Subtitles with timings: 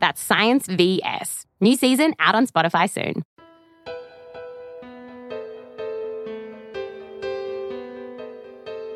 [0.00, 1.46] That's Science VS.
[1.60, 3.22] New season out on Spotify soon.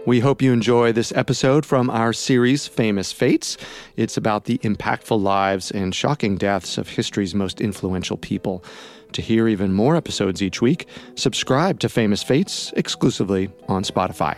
[0.06, 3.56] We hope you enjoy this episode from our series Famous Fates.
[3.96, 8.62] It's about the impactful lives and shocking deaths of history's most influential people.
[9.12, 14.36] To hear even more episodes each week, subscribe to Famous Fates exclusively on Spotify.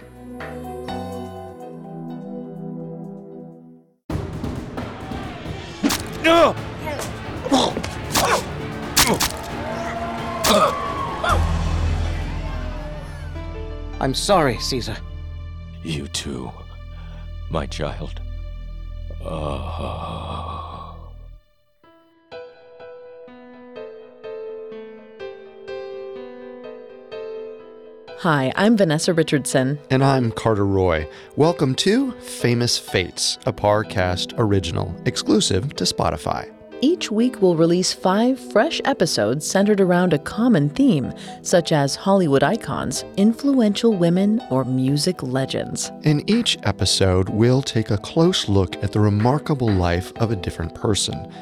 [14.06, 14.96] I'm sorry, Caesar.
[15.82, 16.52] You too,
[17.50, 18.20] my child.
[19.20, 20.94] Uh...
[28.18, 29.80] Hi, I'm Vanessa Richardson.
[29.90, 31.08] And I'm Carter Roy.
[31.34, 36.55] Welcome to Famous Fates, a Parcast original exclusive to Spotify.
[36.82, 42.42] Each week, we'll release five fresh episodes centered around a common theme, such as Hollywood
[42.42, 45.90] icons, influential women, or music legends.
[46.02, 50.74] In each episode, we'll take a close look at the remarkable life of a different
[50.74, 51.32] person.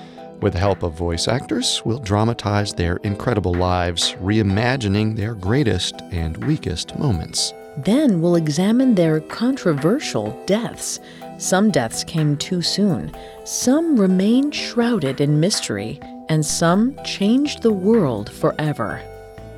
[0.41, 6.37] With the help of voice actors, we'll dramatize their incredible lives, reimagining their greatest and
[6.45, 7.53] weakest moments.
[7.79, 11.01] Then we'll examine their controversial deaths.
[11.45, 13.15] Some deaths came too soon,
[13.45, 19.03] some remained shrouded in mystery, and some changed the world forever.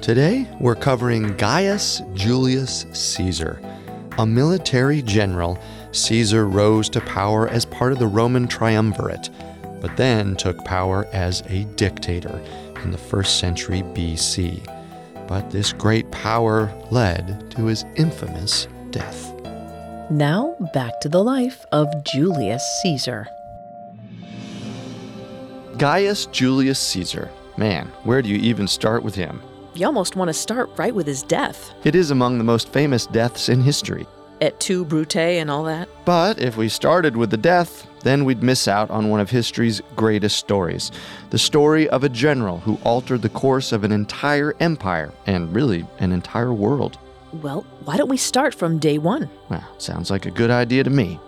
[0.01, 3.61] Today, we're covering Gaius Julius Caesar.
[4.19, 5.61] A military general,
[5.93, 9.31] Caesar rose to power as part of the Roman triumvirate,
[9.81, 12.43] but then took power as a dictator
[12.83, 14.61] in the first century BC.
[15.29, 19.36] But this great power led to his infamous death.
[20.11, 23.27] Now, back to the life of Julius Caesar.
[25.79, 27.29] Gaius Julius Caesar.
[27.57, 29.43] Man, where do you even start with him?
[29.75, 31.73] You almost want to start right with his death.
[31.83, 34.07] It is among the most famous deaths in history.
[34.41, 35.89] Et tu, Brute, and all that.
[36.05, 39.83] But if we started with the death, then we'd miss out on one of history's
[39.97, 40.93] greatest stories
[41.31, 45.85] the story of a general who altered the course of an entire empire, and really
[45.99, 46.97] an entire world.
[47.33, 49.31] Well, why don't we start from day one?
[49.49, 51.21] Well, sounds like a good idea to me.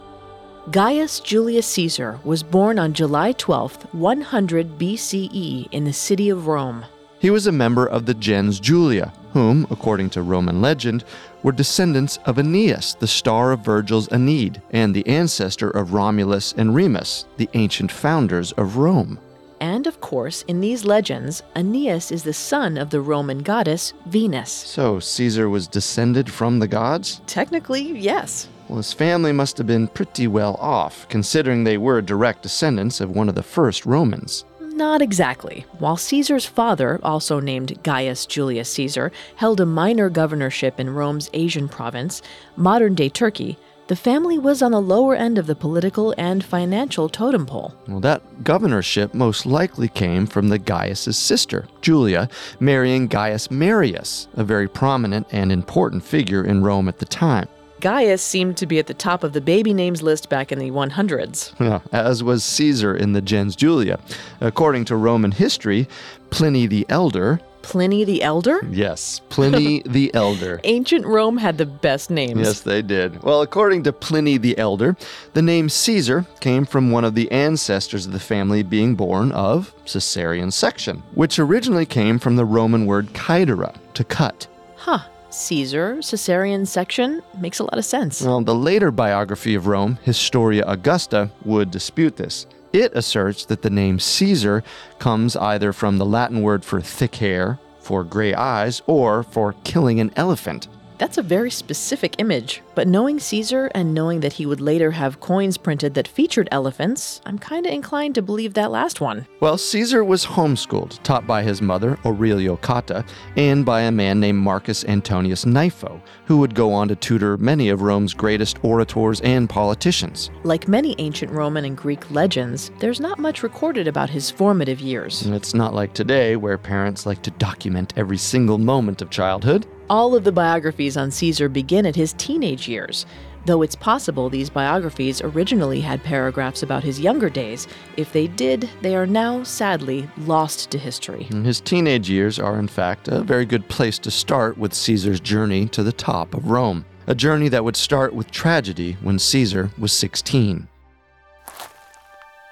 [0.72, 6.84] Gaius Julius Caesar was born on July 12, 100 BCE, in the city of Rome.
[7.20, 11.04] He was a member of the gens Julia, whom, according to Roman legend,
[11.44, 16.74] were descendants of Aeneas, the star of Virgil's Aeneid, and the ancestor of Romulus and
[16.74, 19.20] Remus, the ancient founders of Rome.
[19.60, 24.50] And of course, in these legends, Aeneas is the son of the Roman goddess Venus.
[24.50, 27.20] So Caesar was descended from the gods?
[27.26, 28.48] Technically, yes.
[28.68, 33.10] Well, his family must have been pretty well off, considering they were direct descendants of
[33.10, 34.44] one of the first Romans.
[34.60, 35.64] Not exactly.
[35.78, 41.68] While Caesar's father, also named Gaius Julius Caesar, held a minor governorship in Rome's Asian
[41.68, 42.22] province,
[42.54, 43.58] modern day Turkey,
[43.88, 47.74] the family was on the lower end of the political and financial totem pole.
[47.88, 52.28] Well, that governorship most likely came from the Gaius's sister, Julia,
[52.60, 57.48] marrying Gaius Marius, a very prominent and important figure in Rome at the time.
[57.80, 60.70] Gaius seemed to be at the top of the baby names list back in the
[60.70, 61.58] 100s.
[61.58, 63.98] Yeah, as was Caesar in the gens Julia.
[64.40, 65.88] According to Roman history,
[66.30, 67.40] Pliny the Elder.
[67.68, 68.60] Pliny the Elder?
[68.70, 70.58] Yes, Pliny the Elder.
[70.64, 72.40] Ancient Rome had the best names.
[72.40, 73.22] Yes, they did.
[73.22, 74.96] Well, according to Pliny the Elder,
[75.34, 79.74] the name Caesar came from one of the ancestors of the family being born of
[79.84, 84.46] Caesarean section, which originally came from the Roman word caedere, to cut.
[84.76, 85.00] Huh.
[85.30, 88.22] Caesar, Caesarean section, makes a lot of sense.
[88.22, 92.46] Well, the later biography of Rome, Historia Augusta, would dispute this.
[92.72, 94.62] It asserts that the name Caesar
[94.98, 100.00] comes either from the Latin word for thick hair, for gray eyes, or for killing
[100.00, 100.68] an elephant.
[100.98, 105.20] That's a very specific image, but knowing Caesar and knowing that he would later have
[105.20, 109.24] coins printed that featured elephants, I'm kind of inclined to believe that last one.
[109.38, 113.04] Well, Caesar was homeschooled, taught by his mother, Aurelia Cotta,
[113.36, 117.68] and by a man named Marcus Antonius Gnipho, who would go on to tutor many
[117.68, 120.30] of Rome's greatest orators and politicians.
[120.42, 125.22] Like many ancient Roman and Greek legends, there's not much recorded about his formative years.
[125.22, 129.64] And it's not like today, where parents like to document every single moment of childhood.
[129.90, 133.06] All of the biographies on Caesar begin at his teenage years,
[133.46, 137.66] though it's possible these biographies originally had paragraphs about his younger days.
[137.96, 141.26] If they did, they are now, sadly, lost to history.
[141.30, 145.20] Mm, his teenage years are, in fact, a very good place to start with Caesar's
[145.20, 146.84] journey to the top of Rome.
[147.06, 150.68] A journey that would start with tragedy when Caesar was 16.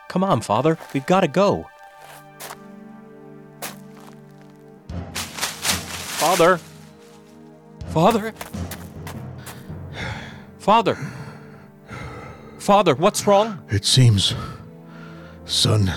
[0.09, 0.79] Come on, Father.
[0.94, 1.67] We've got to go.
[6.17, 6.59] Father.
[7.97, 8.35] Father.
[10.59, 10.99] Father.
[12.59, 13.65] Father, what's wrong?
[13.71, 14.35] It seems,
[15.47, 15.91] son,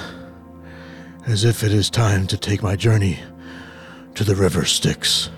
[1.27, 3.19] as if it is time to take my journey
[4.15, 5.29] to the river Styx.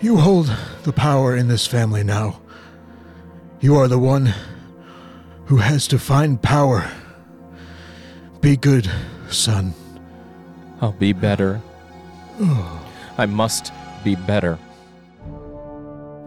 [0.00, 0.46] You hold
[0.84, 2.40] the power in this family now.
[3.60, 4.32] You are the one
[5.46, 6.88] who has to find power.
[8.40, 8.88] Be good,
[9.28, 9.74] son.
[10.80, 11.60] I'll be better.
[12.38, 12.88] Oh.
[13.18, 13.72] I must
[14.04, 14.56] be better.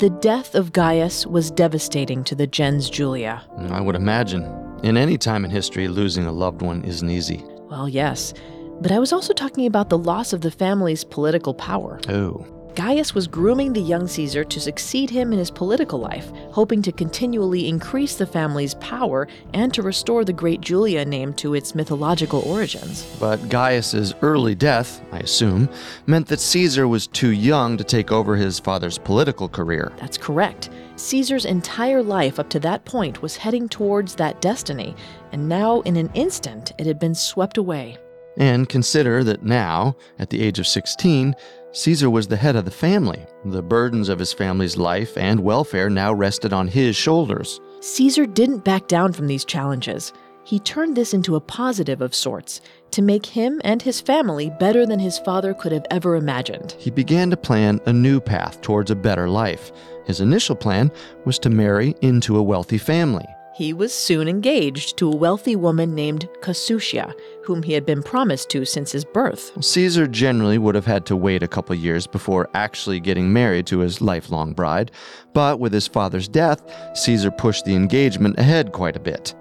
[0.01, 3.43] The death of Gaius was devastating to the gens Julia.
[3.69, 4.43] I would imagine.
[4.81, 7.43] In any time in history, losing a loved one isn't easy.
[7.69, 8.33] Well, yes,
[8.81, 11.99] but I was also talking about the loss of the family's political power.
[12.09, 12.47] Oh.
[12.75, 16.91] Gaius was grooming the young Caesar to succeed him in his political life, hoping to
[16.91, 22.41] continually increase the family's power and to restore the great Julia name to its mythological
[22.41, 23.03] origins.
[23.19, 25.69] But Gaius's early death, I assume,
[26.05, 29.91] meant that Caesar was too young to take over his father's political career.
[29.97, 30.69] That's correct.
[30.95, 34.95] Caesar's entire life up to that point was heading towards that destiny,
[35.33, 37.97] and now, in an instant, it had been swept away.
[38.37, 41.35] And consider that now, at the age of 16,
[41.73, 43.25] Caesar was the head of the family.
[43.45, 47.61] The burdens of his family's life and welfare now rested on his shoulders.
[47.79, 50.11] Caesar didn't back down from these challenges.
[50.43, 52.59] He turned this into a positive of sorts
[52.91, 56.75] to make him and his family better than his father could have ever imagined.
[56.77, 59.71] He began to plan a new path towards a better life.
[60.05, 60.91] His initial plan
[61.23, 63.25] was to marry into a wealthy family.
[63.61, 67.13] He was soon engaged to a wealthy woman named Cossutia,
[67.43, 69.51] whom he had been promised to since his birth.
[69.63, 73.77] Caesar generally would have had to wait a couple years before actually getting married to
[73.77, 74.89] his lifelong bride,
[75.35, 76.63] but with his father's death,
[76.95, 79.35] Caesar pushed the engagement ahead quite a bit.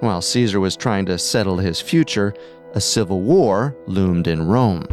[0.00, 2.34] While Caesar was trying to settle his future,
[2.74, 4.86] a civil war loomed in Rome.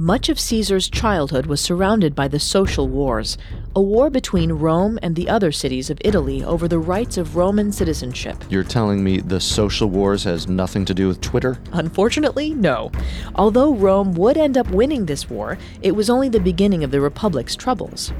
[0.00, 3.36] Much of Caesar's childhood was surrounded by the social wars,
[3.74, 7.72] a war between Rome and the other cities of Italy over the rights of Roman
[7.72, 8.44] citizenship.
[8.48, 11.58] You're telling me the social wars has nothing to do with Twitter?
[11.72, 12.92] Unfortunately, no.
[13.34, 17.00] Although Rome would end up winning this war, it was only the beginning of the
[17.00, 18.12] Republic's troubles.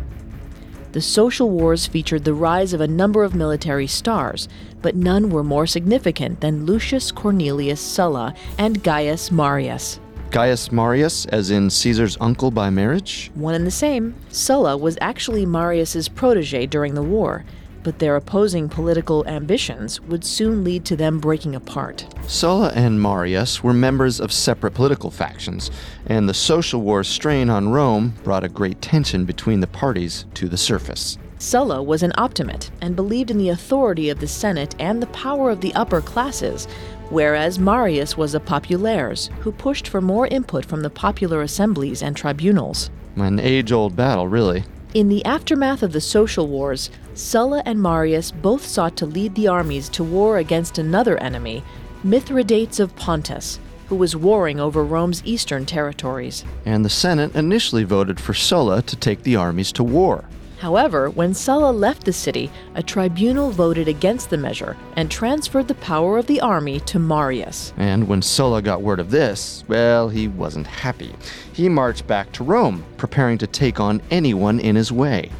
[0.91, 4.49] The social wars featured the rise of a number of military stars,
[4.83, 10.01] but none were more significant than Lucius Cornelius Sulla and Gaius Marius.
[10.31, 13.31] Gaius Marius, as in Caesar's uncle by marriage?
[13.35, 17.47] One and the same, Sulla was actually Marius's protege during the war,
[17.83, 22.07] but their opposing political ambitions would soon lead to them breaking apart.
[22.27, 25.71] Sulla and Marius were members of separate political factions,
[26.05, 30.47] and the social war strain on Rome brought a great tension between the parties to
[30.47, 31.17] the surface.
[31.39, 35.51] Sulla was an optimate and believed in the authority of the Senate and the power
[35.51, 36.67] of the upper classes,
[37.11, 42.17] whereas Marius was a populares who pushed for more input from the popular assemblies and
[42.17, 42.91] tribunals.
[43.17, 44.65] An age old battle, really.
[44.95, 49.49] In the aftermath of the social wars, Sulla and Marius both sought to lead the
[49.49, 51.63] armies to war against another enemy,
[52.03, 56.45] Mithridates of Pontus, who was warring over Rome's eastern territories.
[56.65, 60.25] And the Senate initially voted for Sulla to take the armies to war.
[60.59, 65.77] However, when Sulla left the city, a tribunal voted against the measure and transferred the
[65.77, 67.73] power of the army to Marius.
[67.77, 71.15] And when Sulla got word of this, well, he wasn't happy.
[71.53, 75.31] He marched back to Rome, preparing to take on anyone in his way.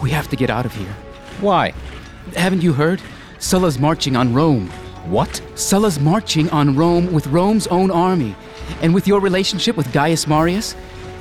[0.00, 0.94] We have to get out of here.
[1.40, 1.74] Why?
[2.34, 3.02] Haven't you heard?
[3.38, 4.70] Sulla's marching on Rome.
[5.06, 5.40] What?
[5.54, 8.34] Sulla's marching on Rome with Rome's own army.
[8.82, 10.74] And with your relationship with Gaius Marius,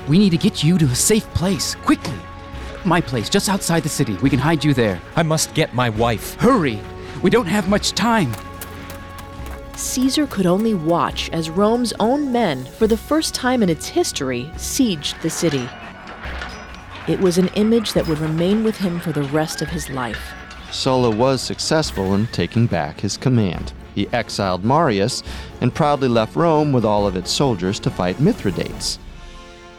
[0.08, 2.18] we need to get you to a safe place, quickly.
[2.84, 4.16] My place, just outside the city.
[4.18, 5.00] We can hide you there.
[5.16, 6.36] I must get my wife.
[6.36, 6.80] Hurry!
[7.22, 8.34] We don't have much time.
[9.76, 14.50] Caesar could only watch as Rome's own men, for the first time in its history,
[14.56, 15.70] sieged the city.
[17.08, 20.35] It was an image that would remain with him for the rest of his life.
[20.76, 23.72] Sulla was successful in taking back his command.
[23.96, 25.24] He exiled Marius
[25.62, 29.00] and proudly left Rome with all of its soldiers to fight Mithridates.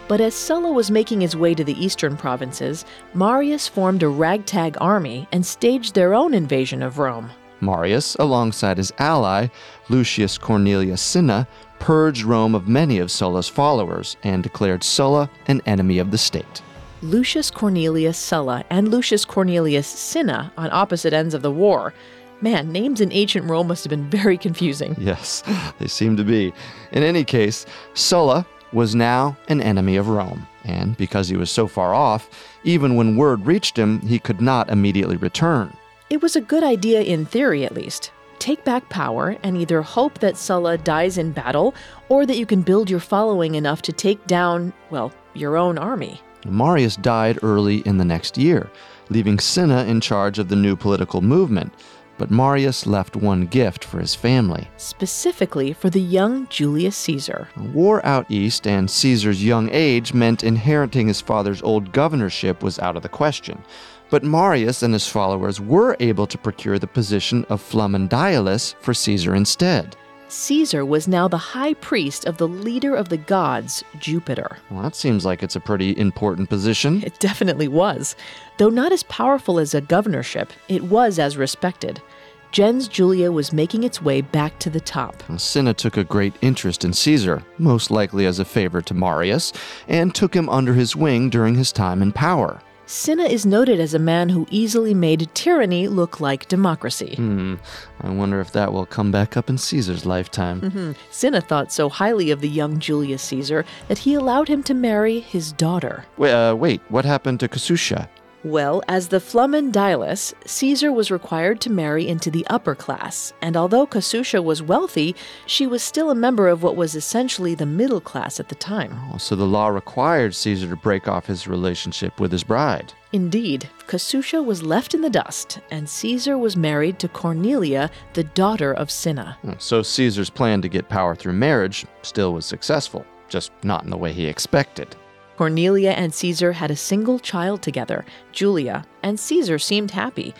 [0.08, 4.78] But as Sulla was making his way to the eastern provinces, Marius formed a ragtag
[4.80, 7.30] army and staged their own invasion of Rome.
[7.60, 9.48] Marius, alongside his ally,
[9.90, 11.46] Lucius Cornelius Cinna,
[11.78, 16.62] purged Rome of many of Sulla's followers and declared Sulla an enemy of the state.
[17.02, 21.92] Lucius Cornelius Sulla and Lucius Cornelius Cinna on opposite ends of the war.
[22.40, 24.96] Man, names in ancient Rome must have been very confusing.
[25.00, 25.42] Yes,
[25.78, 26.54] they seem to be.
[26.92, 31.66] In any case, Sulla was now an enemy of Rome, and because he was so
[31.66, 32.30] far off,
[32.64, 35.76] even when word reached him, he could not immediately return.
[36.08, 38.10] It was a good idea in theory, at least.
[38.38, 41.74] Take back power and either hope that Sulla dies in battle
[42.08, 46.20] or that you can build your following enough to take down, well, your own army.
[46.50, 48.70] Marius died early in the next year,
[49.08, 51.72] leaving Cinna in charge of the new political movement.
[52.18, 54.68] But Marius left one gift for his family.
[54.78, 57.48] Specifically for the young Julius Caesar.
[57.74, 62.96] War out east and Caesar's young age meant inheriting his father's old governorship was out
[62.96, 63.62] of the question.
[64.08, 68.94] But Marius and his followers were able to procure the position of Flamen Dialis for
[68.94, 69.96] Caesar instead.
[70.28, 74.58] Caesar was now the high priest of the leader of the gods, Jupiter.
[74.70, 77.02] Well, that seems like it's a pretty important position.
[77.04, 78.16] It definitely was.
[78.58, 82.02] Though not as powerful as a governorship, it was as respected.
[82.50, 85.22] Gens Julia was making its way back to the top.
[85.36, 89.52] Cinna took a great interest in Caesar, most likely as a favor to Marius,
[89.88, 92.60] and took him under his wing during his time in power.
[92.88, 97.16] Cinna is noted as a man who easily made tyranny look like democracy.
[97.16, 97.56] Hmm,
[98.00, 100.60] I wonder if that will come back up in Caesar's lifetime.
[100.60, 100.92] Mm-hmm.
[101.10, 105.18] Cinna thought so highly of the young Julius Caesar that he allowed him to marry
[105.18, 106.04] his daughter.
[106.16, 108.08] Wait, uh, wait what happened to Cossutia?
[108.46, 113.56] Well, as the Flamen Dialis, Caesar was required to marry into the upper class, and
[113.56, 118.00] although Cossutia was wealthy, she was still a member of what was essentially the middle
[118.00, 118.96] class at the time.
[119.12, 122.92] Oh, so the law required Caesar to break off his relationship with his bride.
[123.12, 128.72] Indeed, Cossutia was left in the dust, and Caesar was married to Cornelia, the daughter
[128.72, 129.36] of Cinna.
[129.42, 133.90] Hmm, so Caesar's plan to get power through marriage still was successful, just not in
[133.90, 134.94] the way he expected.
[135.36, 140.34] Cornelia and Caesar had a single child together, Julia, and Caesar seemed happy.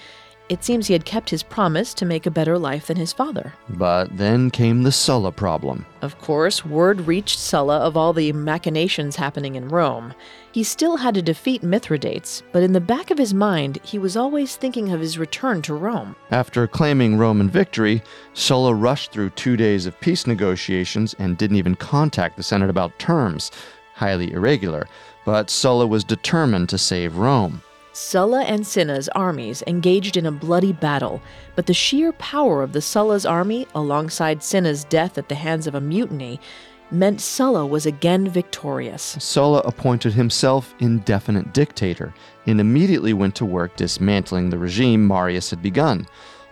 [0.49, 3.53] It seems he had kept his promise to make a better life than his father.
[3.69, 5.85] But then came the Sulla problem.
[6.03, 10.15] Of course, word reached Sulla of all the machinations happening in Rome.
[10.53, 14.17] He still had to defeat Mithridates, but in the back of his mind, he was
[14.17, 16.15] always thinking of his return to Rome.
[16.31, 18.01] After claiming Roman victory,
[18.33, 22.97] Sulla rushed through two days of peace negotiations and didn't even contact the Senate about
[23.01, 23.51] terms
[23.97, 24.87] highly irregular,
[25.25, 27.63] but Sulla was determined to save Rome.
[27.93, 31.23] Sulla and Cinna's armies engaged in a bloody battle,
[31.55, 35.75] but the sheer power of the Sulla's army, alongside Cinna's death at the hands of
[35.75, 36.39] a mutiny,
[36.91, 39.17] meant Sulla was again victorious.
[39.19, 42.15] Sulla appointed himself indefinite dictator
[42.47, 46.07] and immediately went to work dismantling the regime Marius had begun.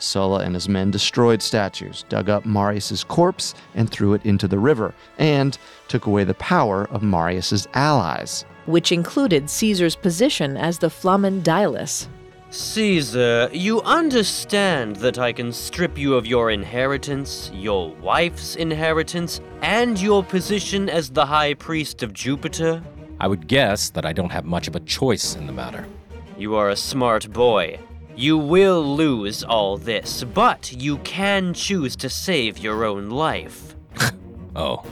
[0.05, 4.59] Sulla and his men destroyed statues, dug up Marius's corpse, and threw it into the
[4.59, 5.59] river, and
[5.89, 12.09] took away the power of Marius's allies, which included Caesar's position as the Flamen Dialis.
[12.51, 20.01] Caesar, you understand that I can strip you of your inheritance, your wife's inheritance, and
[20.01, 22.81] your position as the high priest of Jupiter?
[23.19, 25.85] I would guess that I don't have much of a choice in the matter.
[26.39, 27.81] You are a smart boy.
[28.17, 33.75] You will lose all this, but you can choose to save your own life.
[34.57, 34.85] oh,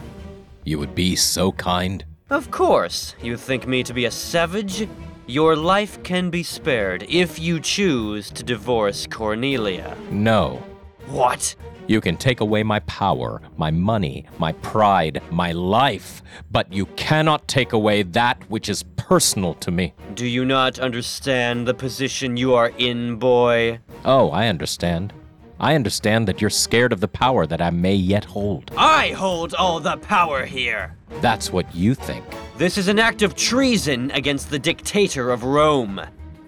[0.65, 2.05] you would be so kind?
[2.31, 3.15] Of course.
[3.23, 4.89] You think me to be a savage?
[5.27, 9.97] Your life can be spared if you choose to divorce Cornelia.
[10.11, 10.61] No.
[11.07, 11.55] What?
[11.89, 17.49] You can take away my power, my money, my pride, my life, but you cannot
[17.49, 19.95] take away that which is personal to me.
[20.15, 23.81] Do you not understand the position you are in, boy?
[24.05, 25.13] Oh, I understand.
[25.59, 28.71] I understand that you're scared of the power that I may yet hold.
[28.77, 30.97] I hold all the power here.
[31.21, 32.25] That's what you think.
[32.57, 36.01] This is an act of treason against the dictator of Rome.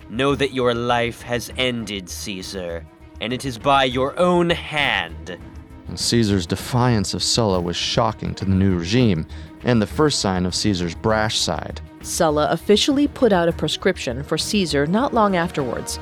[0.09, 2.87] Know that your life has ended, Caesar
[3.25, 5.39] and it is by your own hand.
[5.95, 9.27] Caesar's defiance of Sulla was shocking to the new regime,
[9.63, 11.81] and the first sign of Caesar's brash side.
[12.03, 15.99] Sulla officially put out a proscription for Caesar not long afterwards.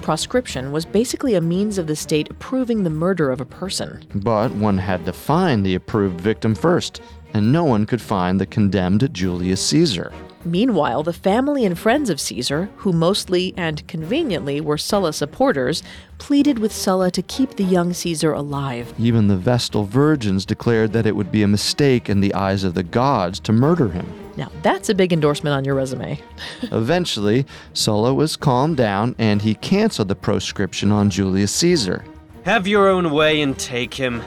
[0.00, 4.02] proscription was basically a means of the state approving the murder of a person.
[4.14, 7.02] But one had to find the approved victim first,
[7.34, 10.12] and no one could find the condemned Julius Caesar.
[10.44, 15.82] Meanwhile, the family and friends of Caesar, who mostly and conveniently were Sulla supporters,
[16.18, 18.92] pleaded with Sulla to keep the young Caesar alive.
[18.98, 22.74] Even the Vestal virgins declared that it would be a mistake in the eyes of
[22.74, 24.06] the gods to murder him.
[24.36, 26.20] Now, that's a big endorsement on your resume.
[26.62, 32.04] Eventually, Sulla was calmed down and he canceled the proscription on Julius Caesar.
[32.44, 34.22] Have your own way and take him.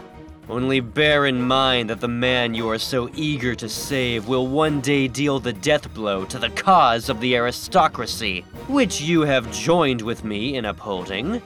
[0.50, 4.80] Only bear in mind that the man you are so eager to save will one
[4.80, 10.02] day deal the death blow to the cause of the aristocracy, which you have joined
[10.02, 11.42] with me in upholding.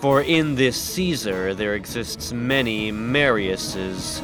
[0.00, 4.20] For in this Caesar there exists many Mariuses.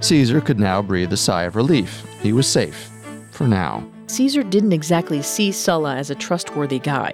[0.00, 2.04] Caesar could now breathe a sigh of relief.
[2.20, 2.90] He was safe.
[3.32, 3.82] For now.
[4.08, 7.12] Caesar didn't exactly see Sulla as a trustworthy guy.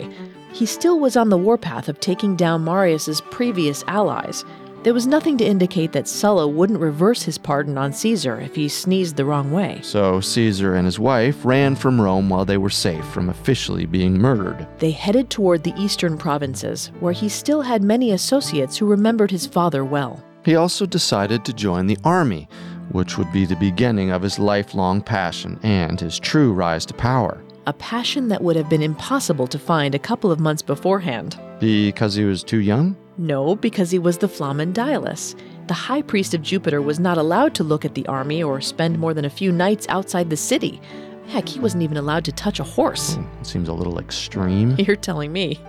[0.53, 4.45] He still was on the warpath of taking down Marius's previous allies.
[4.83, 8.69] There was nothing to indicate that Sulla wouldn't reverse his pardon on Caesar if he
[8.69, 9.79] sneezed the wrong way.
[9.83, 14.19] So Caesar and his wife ran from Rome while they were safe from officially being
[14.19, 14.67] murdered.
[14.79, 19.47] They headed toward the eastern provinces, where he still had many associates who remembered his
[19.47, 20.23] father well.
[20.45, 22.49] He also decided to join the army,
[22.91, 27.41] which would be the beginning of his lifelong passion and his true rise to power.
[27.65, 31.39] A passion that would have been impossible to find a couple of months beforehand.
[31.61, 32.97] Because he was too young?
[33.19, 35.37] No, because he was the Flamen Dialis.
[35.69, 38.99] The high priest of Jupiter was not allowed to look at the army or spend
[38.99, 40.81] more than a few nights outside the city.
[41.27, 43.15] Heck, he wasn't even allowed to touch a horse.
[43.15, 44.77] Hmm, it seems a little extreme.
[44.79, 45.61] You're telling me.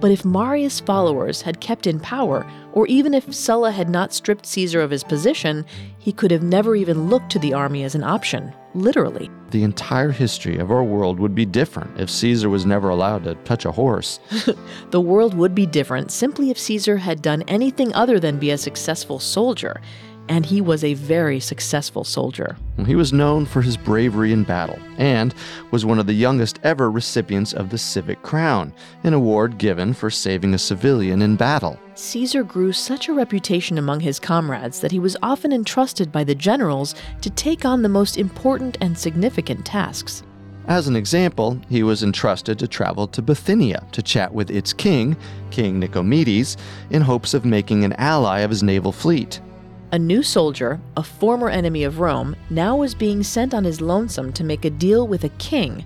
[0.00, 4.46] But if Marius' followers had kept in power, or even if Sulla had not stripped
[4.46, 5.66] Caesar of his position,
[5.98, 9.30] he could have never even looked to the army as an option, literally.
[9.50, 13.34] The entire history of our world would be different if Caesar was never allowed to
[13.36, 14.20] touch a horse.
[14.90, 18.58] the world would be different simply if Caesar had done anything other than be a
[18.58, 19.80] successful soldier
[20.28, 22.56] and he was a very successful soldier.
[22.86, 25.34] He was known for his bravery in battle and
[25.70, 28.72] was one of the youngest ever recipients of the Civic Crown,
[29.04, 31.78] an award given for saving a civilian in battle.
[31.94, 36.34] Caesar grew such a reputation among his comrades that he was often entrusted by the
[36.34, 40.22] generals to take on the most important and significant tasks.
[40.68, 45.16] As an example, he was entrusted to travel to Bithynia to chat with its king,
[45.50, 46.58] King Nicomedes,
[46.90, 49.40] in hopes of making an ally of his naval fleet.
[49.90, 54.34] A new soldier, a former enemy of Rome, now was being sent on his lonesome
[54.34, 55.82] to make a deal with a king.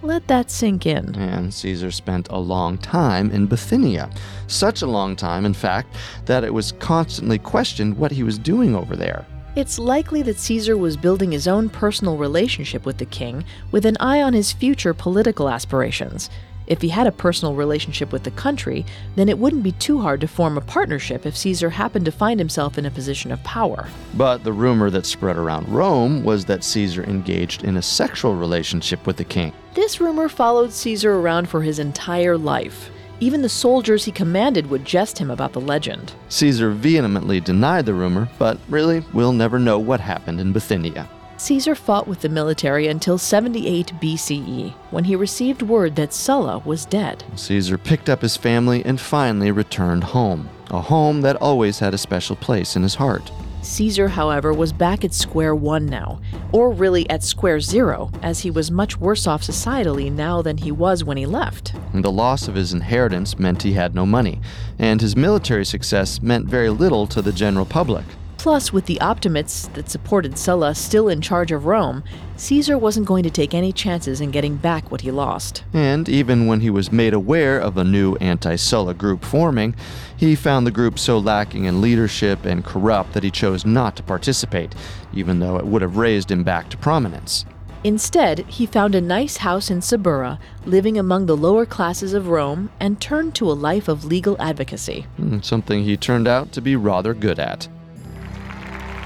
[0.00, 1.16] Let that sink in.
[1.16, 4.10] And Caesar spent a long time in Bithynia.
[4.46, 8.76] Such a long time, in fact, that it was constantly questioned what he was doing
[8.76, 9.26] over there.
[9.56, 13.96] It's likely that Caesar was building his own personal relationship with the king with an
[13.98, 16.30] eye on his future political aspirations.
[16.72, 20.22] If he had a personal relationship with the country, then it wouldn't be too hard
[20.22, 23.88] to form a partnership if Caesar happened to find himself in a position of power.
[24.14, 29.06] But the rumor that spread around Rome was that Caesar engaged in a sexual relationship
[29.06, 29.52] with the king.
[29.74, 32.88] This rumor followed Caesar around for his entire life.
[33.20, 36.14] Even the soldiers he commanded would jest him about the legend.
[36.30, 41.06] Caesar vehemently denied the rumor, but really, we'll never know what happened in Bithynia.
[41.42, 46.86] Caesar fought with the military until 78 BCE, when he received word that Sulla was
[46.86, 47.24] dead.
[47.34, 51.98] Caesar picked up his family and finally returned home, a home that always had a
[51.98, 53.32] special place in his heart.
[53.62, 56.20] Caesar, however, was back at square one now,
[56.52, 60.70] or really at square zero, as he was much worse off societally now than he
[60.70, 61.74] was when he left.
[61.92, 64.40] And the loss of his inheritance meant he had no money,
[64.78, 68.04] and his military success meant very little to the general public.
[68.42, 72.02] Plus, with the Optimates that supported Sulla still in charge of Rome,
[72.34, 75.62] Caesar wasn't going to take any chances in getting back what he lost.
[75.72, 79.76] And even when he was made aware of a new anti Sulla group forming,
[80.16, 84.02] he found the group so lacking in leadership and corrupt that he chose not to
[84.02, 84.74] participate,
[85.14, 87.44] even though it would have raised him back to prominence.
[87.84, 92.70] Instead, he found a nice house in Suburra, living among the lower classes of Rome,
[92.80, 95.06] and turned to a life of legal advocacy.
[95.16, 97.68] Hmm, something he turned out to be rather good at.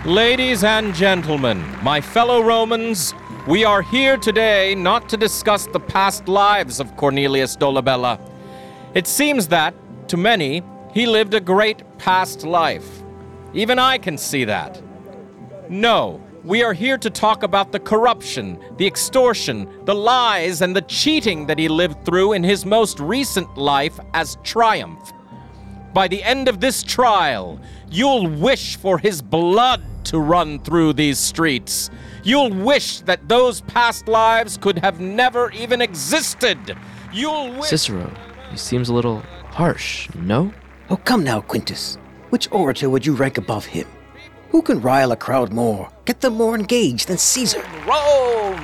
[0.04, 3.12] Ladies and gentlemen, my fellow Romans,
[3.48, 8.20] we are here today not to discuss the past lives of Cornelius Dolabella.
[8.94, 9.74] It seems that,
[10.08, 10.62] to many,
[10.94, 13.02] he lived a great past life.
[13.52, 14.80] Even I can see that.
[15.68, 20.82] No, we are here to talk about the corruption, the extortion, the lies, and the
[20.82, 25.12] cheating that he lived through in his most recent life as triumph.
[25.92, 27.58] By the end of this trial,
[27.96, 31.88] you'll wish for his blood to run through these streets.
[32.22, 36.58] You'll wish that those past lives could have never even existed.
[37.10, 37.62] You'll win.
[37.62, 38.12] Cicero,
[38.50, 40.52] he seems a little harsh, no?
[40.90, 41.96] Oh, come now, Quintus.
[42.28, 43.86] Which orator would you rank above him?
[44.50, 47.64] Who can rile a crowd more, get them more engaged than Caesar?
[47.86, 48.60] Rome!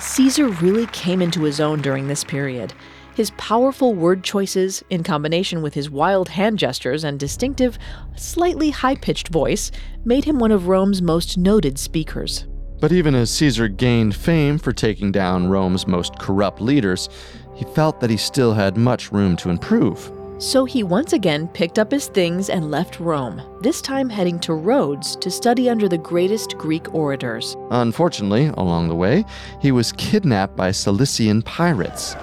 [0.00, 2.72] Caesar really came into his own during this period.
[3.14, 7.78] His powerful word choices, in combination with his wild hand gestures and distinctive,
[8.16, 9.70] slightly high pitched voice,
[10.04, 12.46] made him one of Rome's most noted speakers.
[12.80, 17.08] But even as Caesar gained fame for taking down Rome's most corrupt leaders,
[17.54, 20.10] he felt that he still had much room to improve.
[20.38, 24.54] So he once again picked up his things and left Rome, this time heading to
[24.54, 27.56] Rhodes to study under the greatest Greek orators.
[27.70, 29.24] Unfortunately, along the way,
[29.62, 32.16] he was kidnapped by Cilician pirates.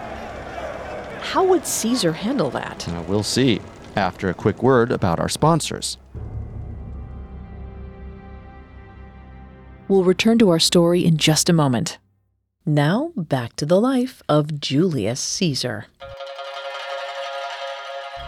[1.22, 2.86] How would Caesar handle that?
[2.88, 3.62] Now, we'll see
[3.96, 5.98] after a quick word about our sponsors.
[9.88, 11.98] We'll return to our story in just a moment.
[12.66, 15.86] Now, back to the life of Julius Caesar.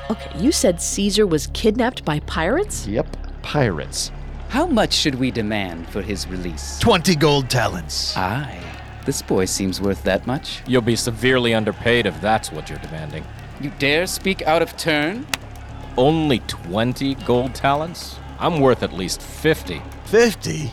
[0.09, 2.85] Okay, you said Caesar was kidnapped by pirates?
[2.87, 4.11] Yep, pirates.
[4.49, 6.77] How much should we demand for his release?
[6.79, 8.15] 20 gold talents.
[8.17, 8.72] Aye.
[9.05, 10.61] This boy seems worth that much.
[10.65, 13.25] You'll be severely underpaid if that's what you're demanding.
[13.59, 15.27] You dare speak out of turn?
[15.97, 18.17] Only 20 gold talents?
[18.39, 19.81] I'm worth at least 50.
[20.05, 20.71] 50?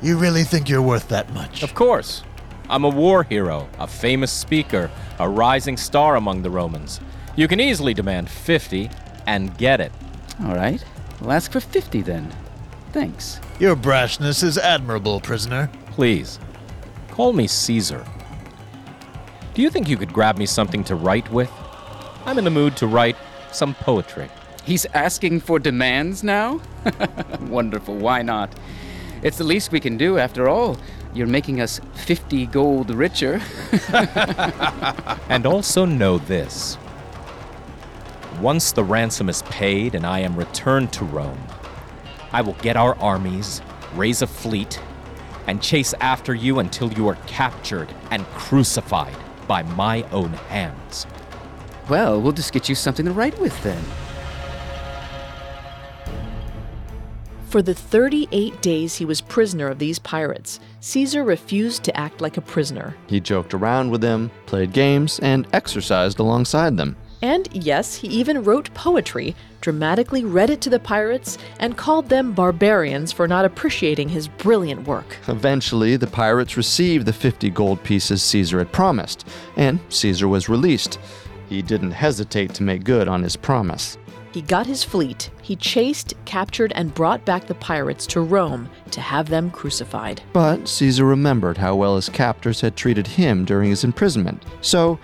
[0.00, 1.62] You really think you're worth that much?
[1.62, 2.22] Of course.
[2.68, 7.00] I'm a war hero, a famous speaker, a rising star among the Romans.
[7.36, 8.90] You can easily demand 50
[9.26, 9.92] and get it.
[10.44, 10.84] All right.
[11.20, 12.32] We'll ask for 50 then.
[12.92, 13.40] Thanks.
[13.58, 15.70] Your brashness is admirable, prisoner.
[15.92, 16.38] Please,
[17.16, 18.04] call me Caesar.
[19.54, 21.50] Do you think you could grab me something to write with?
[22.26, 23.16] I'm in the mood to write
[23.52, 24.28] some poetry.
[24.64, 26.60] He's asking for demands now?
[27.40, 27.96] Wonderful.
[27.96, 28.54] Why not?
[29.22, 30.76] It's the least we can do, after all.
[31.14, 33.40] You're making us 50 gold richer.
[35.30, 36.76] and also know this
[38.40, 41.40] once the ransom is paid and I am returned to Rome,
[42.32, 43.62] I will get our armies,
[43.94, 44.78] raise a fleet,
[45.46, 51.06] and chase after you until you are captured and crucified by my own hands.
[51.88, 53.82] Well, we'll just get you something to write with then.
[57.48, 62.36] For the 38 days he was prisoner of these pirates, Caesar refused to act like
[62.36, 62.96] a prisoner.
[63.06, 66.96] He joked around with them, played games, and exercised alongside them.
[67.22, 72.32] And yes, he even wrote poetry, dramatically read it to the pirates, and called them
[72.32, 75.16] barbarians for not appreciating his brilliant work.
[75.28, 79.26] Eventually, the pirates received the 50 gold pieces Caesar had promised,
[79.56, 80.98] and Caesar was released.
[81.48, 83.96] He didn't hesitate to make good on his promise.
[84.32, 85.30] He got his fleet.
[85.40, 90.20] He chased, captured, and brought back the pirates to Rome to have them crucified.
[90.34, 94.42] But Caesar remembered how well his captors had treated him during his imprisonment.
[94.60, 94.98] So,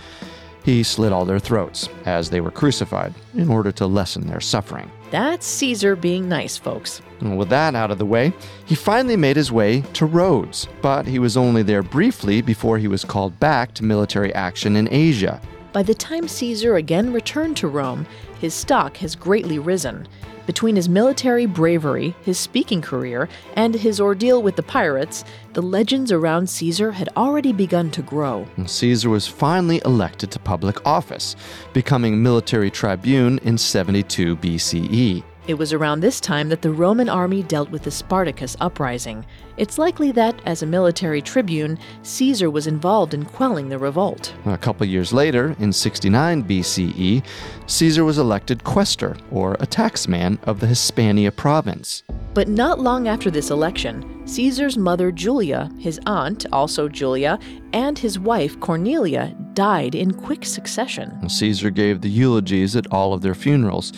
[0.65, 4.91] he slit all their throats as they were crucified in order to lessen their suffering.
[5.11, 7.03] That's Caesar being nice, folks.
[7.21, 8.33] And with that out of the way,
[8.65, 12.89] he finally made his way to Rhodes, but he was only there briefly before he
[12.89, 15.41] was called back to military action in Asia.
[15.73, 18.07] By the time Caesar again returned to Rome,
[18.41, 20.07] his stock has greatly risen.
[20.47, 26.11] Between his military bravery, his speaking career, and his ordeal with the pirates, the legends
[26.11, 28.47] around Caesar had already begun to grow.
[28.67, 31.37] Caesar was finally elected to public office,
[31.73, 35.23] becoming military tribune in 72 BCE.
[35.49, 39.27] It was around this time that the Roman army dealt with the Spartacus uprising.
[39.57, 44.33] It's likely that, as a military tribune, Caesar was involved in quelling the revolt.
[44.47, 47.25] A couple years later, in 69 BCE,
[47.67, 52.05] Caesar was elected quaestor, or a taxman, of the Hispania province.
[52.35, 57.41] But not long after this election, Caesar's mother Julia, his aunt, also Julia,
[57.73, 61.29] and his wife Cornelia died in quick succession.
[61.29, 63.93] Caesar gave the eulogies at all of their funerals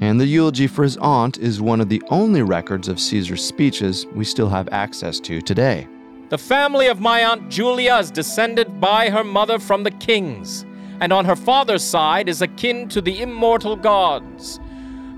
[0.00, 4.06] and the eulogy for his aunt is one of the only records of Caesar's speeches
[4.14, 5.88] we still have access to today.
[6.28, 10.66] The family of my Aunt Julia is descended by her mother from the kings,
[11.00, 14.60] and on her father's side is akin to the immortal gods.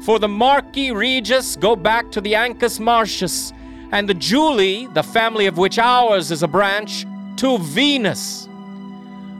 [0.03, 3.53] For the Marci Reges go back to the Ancus Marcius,
[3.93, 7.05] and the Julii, the family of which ours is a branch,
[7.37, 8.49] to Venus.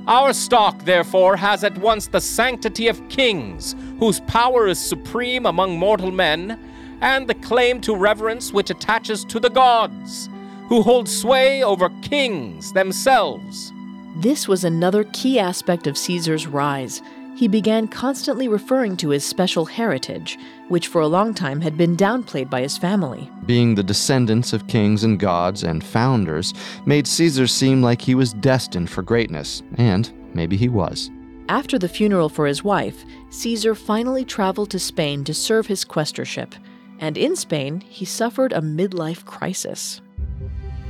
[0.07, 5.79] Our stock, therefore, has at once the sanctity of kings, whose power is supreme among
[5.79, 6.59] mortal men,
[7.01, 10.29] and the claim to reverence which attaches to the gods,
[10.69, 13.73] who hold sway over kings themselves.
[14.17, 17.01] This was another key aspect of Caesar's rise.
[17.37, 20.39] He began constantly referring to his special heritage,
[20.71, 23.31] which for a long time had been downplayed by his family.
[23.45, 26.55] Being the descendants of kings and gods and founders
[26.87, 31.11] made Caesar seem like he was destined for greatness, and maybe he was.
[31.49, 36.55] After the funeral for his wife, Caesar finally traveled to Spain to serve his quaestorship.
[37.01, 40.01] And in Spain, he suffered a midlife crisis.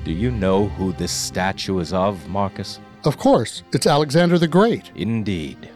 [0.04, 2.80] Do you know who this statue is of, Marcus?
[3.04, 4.90] Of course, it's Alexander the Great.
[4.94, 5.70] Indeed.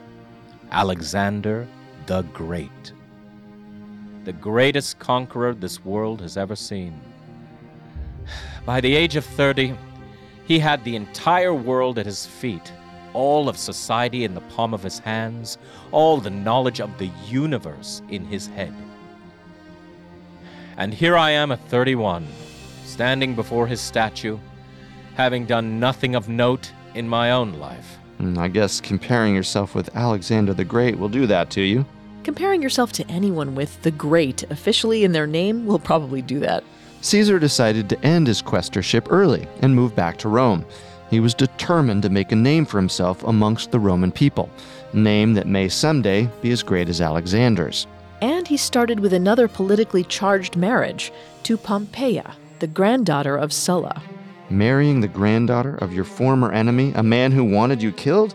[0.70, 1.66] Alexander
[2.06, 2.93] the Great.
[4.24, 6.98] The greatest conqueror this world has ever seen.
[8.64, 9.74] By the age of 30,
[10.46, 12.72] he had the entire world at his feet,
[13.12, 15.58] all of society in the palm of his hands,
[15.92, 18.74] all the knowledge of the universe in his head.
[20.78, 22.26] And here I am at 31,
[22.84, 24.38] standing before his statue,
[25.16, 27.98] having done nothing of note in my own life.
[28.16, 31.84] Hmm, I guess comparing yourself with Alexander the Great will do that to you.
[32.24, 36.64] Comparing yourself to anyone with the Great officially in their name will probably do that.
[37.02, 40.64] Caesar decided to end his quaestorship early and move back to Rome.
[41.10, 44.48] He was determined to make a name for himself amongst the Roman people,
[44.94, 47.86] a name that may someday be as great as Alexander's.
[48.22, 54.02] And he started with another politically charged marriage to Pompeia, the granddaughter of Sulla.
[54.48, 58.32] Marrying the granddaughter of your former enemy, a man who wanted you killed?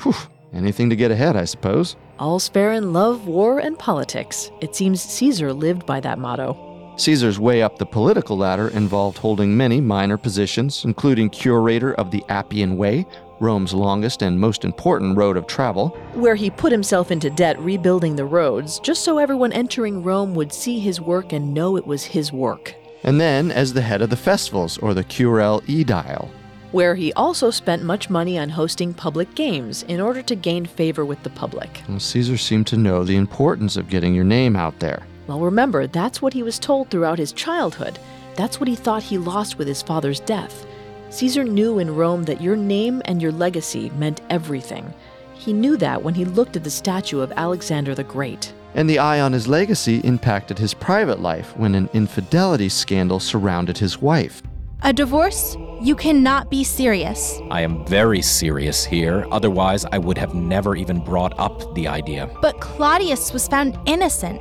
[0.00, 0.14] Whew,
[0.52, 1.94] anything to get ahead, I suppose.
[2.18, 4.50] All's fair in love, war, and politics.
[4.60, 6.94] It seems Caesar lived by that motto.
[6.96, 12.24] Caesar's way up the political ladder involved holding many minor positions, including curator of the
[12.28, 13.06] Appian Way,
[13.38, 18.16] Rome's longest and most important road of travel, where he put himself into debt rebuilding
[18.16, 22.02] the roads just so everyone entering Rome would see his work and know it was
[22.02, 22.74] his work.
[23.04, 26.28] And then as the head of the festivals, or the Curule Aedile,
[26.72, 31.04] where he also spent much money on hosting public games in order to gain favor
[31.04, 31.82] with the public.
[31.88, 35.06] Well, Caesar seemed to know the importance of getting your name out there.
[35.26, 37.98] Well, remember, that's what he was told throughout his childhood.
[38.36, 40.66] That's what he thought he lost with his father's death.
[41.10, 44.92] Caesar knew in Rome that your name and your legacy meant everything.
[45.34, 48.52] He knew that when he looked at the statue of Alexander the Great.
[48.74, 53.78] And the eye on his legacy impacted his private life when an infidelity scandal surrounded
[53.78, 54.42] his wife.
[54.82, 55.56] A divorce?
[55.80, 57.40] You cannot be serious.
[57.52, 62.28] I am very serious here, otherwise, I would have never even brought up the idea.
[62.42, 64.40] But Claudius was found innocent.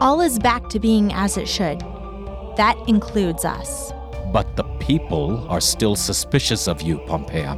[0.00, 1.78] All is back to being as it should.
[2.56, 3.92] That includes us.
[4.32, 7.56] But the people are still suspicious of you, Pompeia.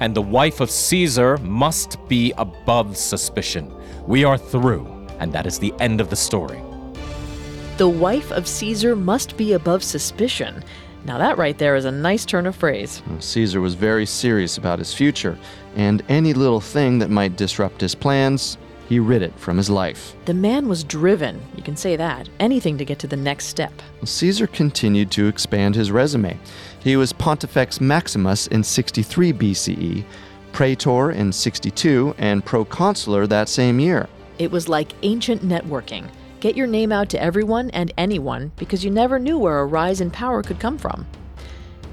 [0.00, 3.70] And the wife of Caesar must be above suspicion.
[4.06, 4.86] We are through,
[5.18, 6.62] and that is the end of the story.
[7.76, 10.64] The wife of Caesar must be above suspicion.
[11.04, 13.02] Now, that right there is a nice turn of phrase.
[13.18, 15.38] Caesar was very serious about his future,
[15.76, 18.56] and any little thing that might disrupt his plans,
[18.88, 20.14] he rid it from his life.
[20.24, 23.72] The man was driven, you can say that, anything to get to the next step.
[24.02, 26.38] Caesar continued to expand his resume.
[26.80, 30.04] He was Pontifex Maximus in 63 BCE,
[30.52, 34.08] Praetor in 62, and Proconsular that same year.
[34.38, 36.08] It was like ancient networking.
[36.44, 40.02] Get your name out to everyone and anyone because you never knew where a rise
[40.02, 41.06] in power could come from.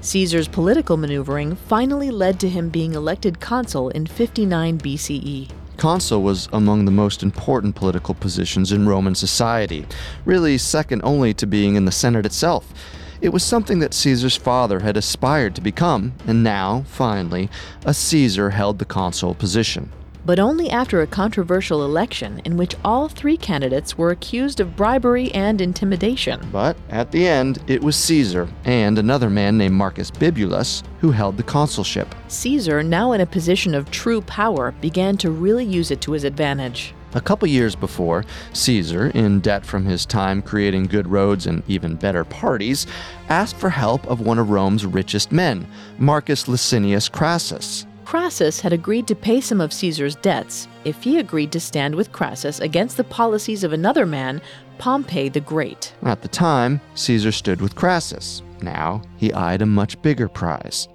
[0.02, 5.50] Caesar's political maneuvering finally led to him being elected consul in 59 BCE.
[5.78, 9.86] Consul was among the most important political positions in Roman society,
[10.26, 12.74] really second only to being in the Senate itself.
[13.22, 17.48] It was something that Caesar's father had aspired to become, and now, finally,
[17.86, 19.90] a Caesar held the consul position.
[20.24, 25.32] But only after a controversial election in which all three candidates were accused of bribery
[25.34, 26.48] and intimidation.
[26.52, 31.36] But at the end, it was Caesar and another man named Marcus Bibulus who held
[31.36, 32.14] the consulship.
[32.28, 36.22] Caesar, now in a position of true power, began to really use it to his
[36.22, 36.94] advantage.
[37.14, 41.96] A couple years before, Caesar, in debt from his time creating good roads and even
[41.96, 42.86] better parties,
[43.28, 45.66] asked for help of one of Rome's richest men,
[45.98, 47.86] Marcus Licinius Crassus.
[48.04, 52.12] Crassus had agreed to pay some of Caesar's debts if he agreed to stand with
[52.12, 54.40] Crassus against the policies of another man,
[54.78, 55.94] Pompey the Great.
[56.02, 58.42] At the time, Caesar stood with Crassus.
[58.60, 60.88] Now, he eyed a much bigger prize.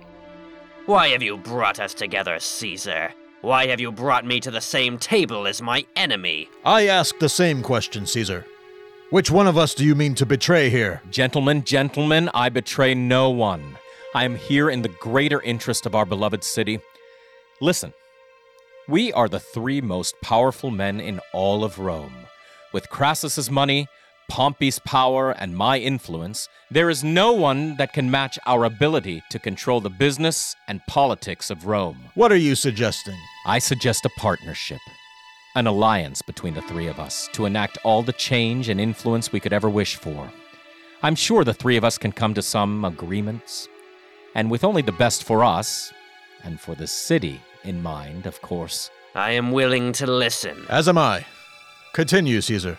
[0.86, 3.14] Why have you brought us together, Caesar?
[3.42, 6.50] Why have you brought me to the same table as my enemy?
[6.66, 8.46] I ask the same question, Caesar.
[9.10, 11.02] Which one of us do you mean to betray here?
[11.12, 13.78] Gentlemen, gentlemen, I betray no one.
[14.14, 16.80] I am here in the greater interest of our beloved city.
[17.60, 17.92] Listen,
[18.88, 22.14] we are the three most powerful men in all of Rome.
[22.72, 23.88] With Crassus's money,
[24.30, 29.40] Pompey's power, and my influence, there is no one that can match our ability to
[29.40, 31.98] control the business and politics of Rome.
[32.14, 33.18] What are you suggesting?
[33.48, 34.82] I suggest a partnership,
[35.56, 39.40] an alliance between the three of us to enact all the change and influence we
[39.40, 40.30] could ever wish for.
[41.02, 43.68] I'm sure the three of us can come to some agreements,
[44.36, 45.92] and with only the best for us
[46.48, 48.90] and for the city in mind, of course.
[49.14, 50.66] I am willing to listen.
[50.70, 51.26] As am I.
[51.94, 52.78] Continue, Caesar.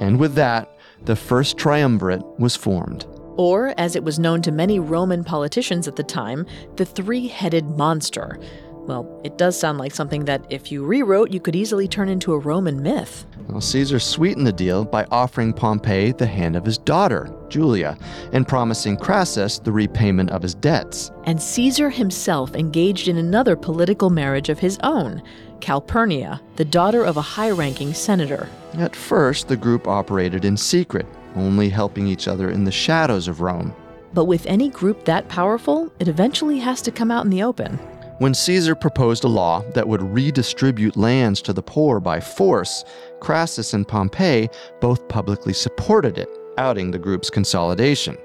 [0.00, 3.04] And with that, the first triumvirate was formed.
[3.36, 6.46] Or, as it was known to many Roman politicians at the time,
[6.76, 8.38] the three headed monster.
[8.86, 12.34] Well, it does sound like something that, if you rewrote, you could easily turn into
[12.34, 13.24] a Roman myth.
[13.48, 17.96] Well, Caesar sweetened the deal by offering Pompey the hand of his daughter, Julia,
[18.32, 21.10] and promising Crassus the repayment of his debts.
[21.24, 25.22] And Caesar himself engaged in another political marriage of his own,
[25.60, 28.48] Calpurnia, the daughter of a high ranking senator.
[28.74, 33.40] At first, the group operated in secret, only helping each other in the shadows of
[33.40, 33.74] Rome.
[34.12, 37.80] But with any group that powerful, it eventually has to come out in the open.
[38.18, 42.84] When Caesar proposed a law that would redistribute lands to the poor by force,
[43.18, 44.48] Crassus and Pompey
[44.80, 48.16] both publicly supported it, outing the group's consolidation.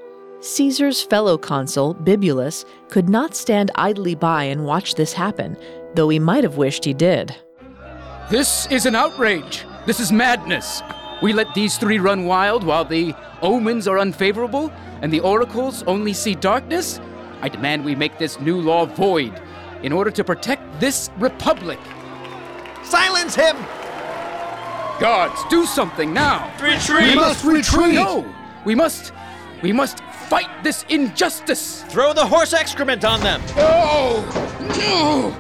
[0.42, 5.58] Caesar's fellow consul, Bibulus, could not stand idly by and watch this happen,
[5.96, 7.36] though he might have wished he did.
[8.30, 9.66] This is an outrage.
[9.88, 10.84] This is madness.
[11.24, 14.72] We let these three run wild while the omens are unfavorable
[15.02, 17.02] and the oracles only see darkness?
[17.42, 19.42] I demand we make this new law void
[19.84, 21.80] in order to protect this republic.
[22.84, 23.56] Silence him!
[25.00, 26.52] Guards, do something now!
[26.62, 27.10] Retreat!
[27.10, 27.96] We must retreat!
[27.96, 28.26] No!
[28.66, 29.14] We must.
[29.62, 31.84] We must fight this injustice!
[31.84, 33.42] Throw the horse excrement on them!
[33.56, 34.26] Oh!
[34.78, 35.32] No!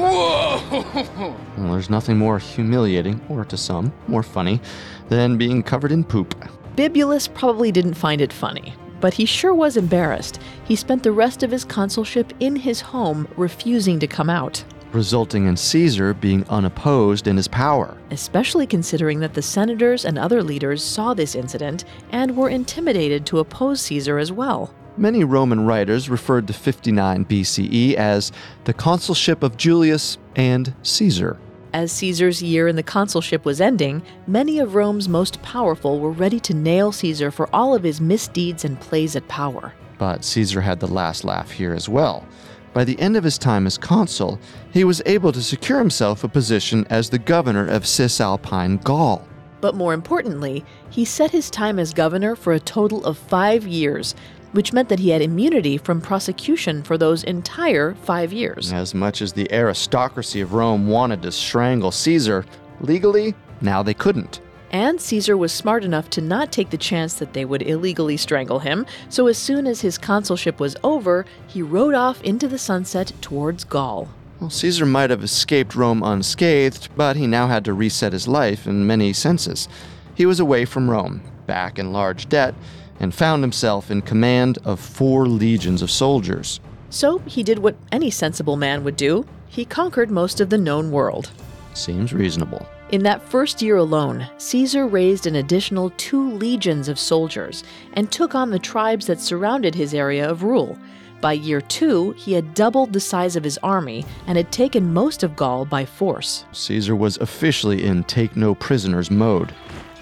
[0.00, 1.36] Whoa!
[1.56, 4.60] Well, there's nothing more humiliating, or to some, more funny,
[5.08, 6.34] than being covered in poop.
[6.76, 10.40] Bibulus probably didn't find it funny, but he sure was embarrassed.
[10.64, 14.64] He spent the rest of his consulship in his home, refusing to come out.
[14.92, 17.96] Resulting in Caesar being unopposed in his power.
[18.10, 23.38] Especially considering that the senators and other leaders saw this incident and were intimidated to
[23.38, 24.74] oppose Caesar as well.
[24.96, 28.32] Many Roman writers referred to 59 BCE as
[28.64, 31.38] the consulship of Julius and Caesar.
[31.72, 36.40] As Caesar's year in the consulship was ending, many of Rome's most powerful were ready
[36.40, 39.72] to nail Caesar for all of his misdeeds and plays at power.
[39.96, 42.26] But Caesar had the last laugh here as well.
[42.72, 44.40] By the end of his time as consul,
[44.72, 49.28] he was able to secure himself a position as the governor of Cisalpine Gaul.
[49.60, 54.16] But more importantly, he set his time as governor for a total of five years,
[54.52, 58.72] which meant that he had immunity from prosecution for those entire five years.
[58.72, 62.44] As much as the aristocracy of Rome wanted to strangle Caesar,
[62.80, 64.40] legally, now they couldn't.
[64.72, 68.60] And Caesar was smart enough to not take the chance that they would illegally strangle
[68.60, 73.12] him, so as soon as his consulship was over, he rode off into the sunset
[73.20, 74.08] towards Gaul.
[74.40, 78.66] Well, Caesar might have escaped Rome unscathed, but he now had to reset his life
[78.66, 79.68] in many senses.
[80.14, 82.54] He was away from Rome, back in large debt,
[83.00, 86.60] and found himself in command of four legions of soldiers.
[86.90, 90.92] So he did what any sensible man would do he conquered most of the known
[90.92, 91.32] world.
[91.74, 92.66] Seems reasonable.
[92.92, 98.34] In that first year alone, Caesar raised an additional two legions of soldiers and took
[98.34, 100.78] on the tribes that surrounded his area of rule.
[101.20, 105.22] By year two, he had doubled the size of his army and had taken most
[105.22, 106.44] of Gaul by force.
[106.52, 109.52] Caesar was officially in take no prisoners mode.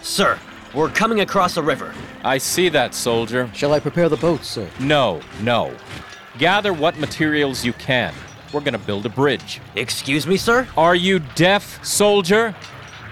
[0.03, 0.39] Sir,
[0.75, 1.95] we're coming across a river.
[2.23, 3.51] I see that, soldier.
[3.55, 4.69] Shall I prepare the boats, sir?
[4.81, 5.75] No, no.
[6.39, 8.15] Gather what materials you can.
[8.53, 9.61] We're gonna build a bridge.
[9.77, 10.69] Excuse me, sir?
[10.77, 12.55] Are you deaf, soldier?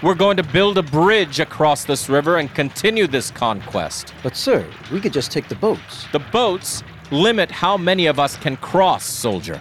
[0.03, 4.13] We're going to build a bridge across this river and continue this conquest.
[4.21, 6.05] But, sir, we could just take the boats.
[6.11, 9.59] The boats limit how many of us can cross, soldier.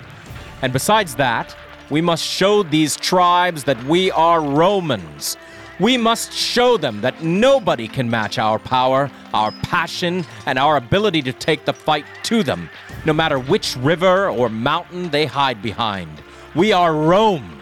[0.61, 1.57] And besides that,
[1.89, 5.39] we must show these tribes that we are Romans.
[5.79, 11.21] We must show them that nobody can match our power, our passion, and our ability
[11.23, 12.71] to take the fight to them,
[13.05, 16.09] no matter which river or mountain they hide behind.
[16.55, 17.61] We are Rome,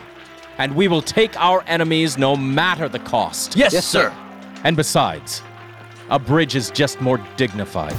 [0.58, 3.56] and we will take our enemies no matter the cost.
[3.56, 4.10] Yes, Yes, sir.
[4.10, 4.60] sir.
[4.62, 5.42] And besides,
[6.08, 7.96] a bridge is just more dignified.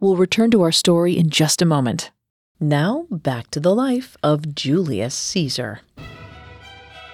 [0.00, 2.10] We'll return to our story in just a moment.
[2.62, 5.80] Now, back to the life of Julius Caesar.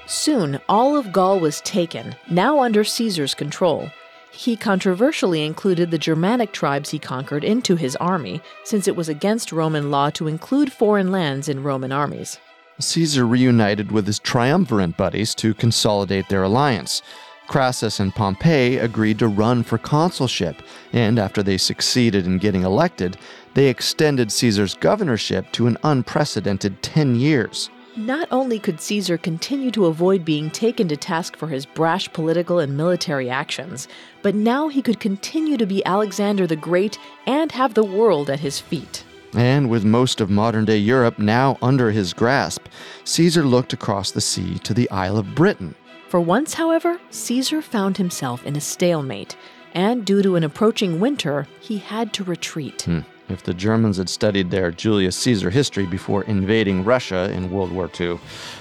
[0.07, 3.89] Soon, all of Gaul was taken, now under Caesar's control.
[4.31, 9.51] He controversially included the Germanic tribes he conquered into his army, since it was against
[9.51, 12.39] Roman law to include foreign lands in Roman armies.
[12.79, 17.01] Caesar reunited with his triumvirate buddies to consolidate their alliance.
[17.49, 23.17] Crassus and Pompey agreed to run for consulship, and after they succeeded in getting elected,
[23.55, 27.71] they extended Caesar's governorship to an unprecedented 10 years.
[27.97, 32.59] Not only could Caesar continue to avoid being taken to task for his brash political
[32.59, 33.89] and military actions,
[34.23, 38.41] but now he could continue to be Alexander the Great and have the world at
[38.41, 39.05] his feet.
[39.35, 42.67] And with most of modern day Europe now under his grasp,
[43.05, 45.75] Caesar looked across the sea to the Isle of Britain.
[46.09, 49.37] For once, however, Caesar found himself in a stalemate,
[49.75, 52.83] and due to an approaching winter, he had to retreat.
[52.83, 53.01] Hmm.
[53.29, 57.91] If the Germans had studied their Julius Caesar history before invading Russia in World War
[58.01, 58.19] II,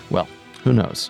[0.09, 0.27] well,
[0.65, 1.09] who knows?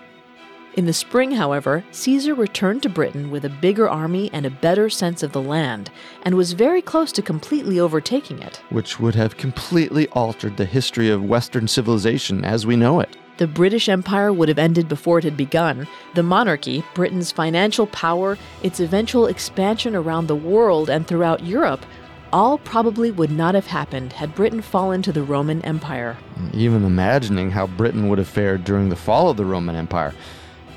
[0.75, 4.91] In the spring, however, Caesar returned to Britain with a bigger army and a better
[4.91, 5.89] sense of the land,
[6.21, 8.61] and was very close to completely overtaking it.
[8.69, 13.17] Which would have completely altered the history of Western civilization as we know it.
[13.37, 15.87] The British Empire would have ended before it had begun.
[16.15, 21.85] The monarchy, Britain's financial power, its eventual expansion around the world and throughout Europe,
[22.33, 26.17] all probably would not have happened had Britain fallen to the Roman Empire.
[26.51, 30.13] Even imagining how Britain would have fared during the fall of the Roman Empire.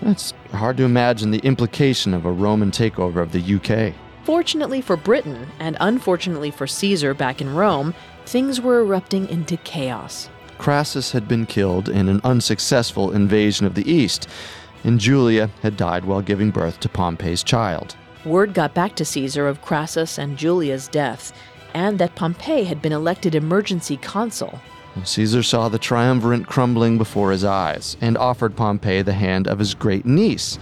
[0.02, 3.94] It's hard to imagine the implication of a Roman takeover of the UK.
[4.24, 7.94] Fortunately for Britain, and unfortunately for Caesar back in Rome,
[8.26, 10.28] things were erupting into chaos.
[10.61, 14.28] Crassus had been killed in an unsuccessful invasion of the East,
[14.84, 17.96] and Julia had died while giving birth to Pompey's child.
[18.26, 21.32] Word got back to Caesar of Crassus and Julia's deaths,
[21.72, 24.61] and that Pompey had been elected emergency consul.
[25.02, 29.72] Caesar saw the triumvirate crumbling before his eyes and offered Pompey the hand of his
[29.74, 30.58] great niece.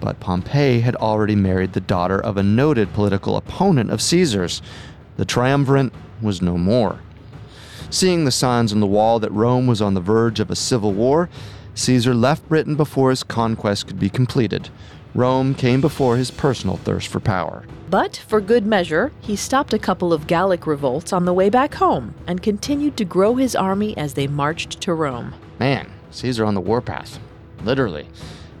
[0.00, 4.62] But Pompey had already married the daughter of a noted political opponent of Caesar's.
[5.18, 5.92] The triumvirate
[6.22, 7.00] was no more.
[7.92, 10.94] Seeing the signs on the wall that Rome was on the verge of a civil
[10.94, 11.28] war,
[11.74, 14.70] Caesar left Britain before his conquest could be completed.
[15.14, 17.64] Rome came before his personal thirst for power.
[17.90, 21.74] But, for good measure, he stopped a couple of Gallic revolts on the way back
[21.74, 25.34] home and continued to grow his army as they marched to Rome.
[25.60, 27.18] Man, Caesar on the warpath.
[27.62, 28.08] Literally.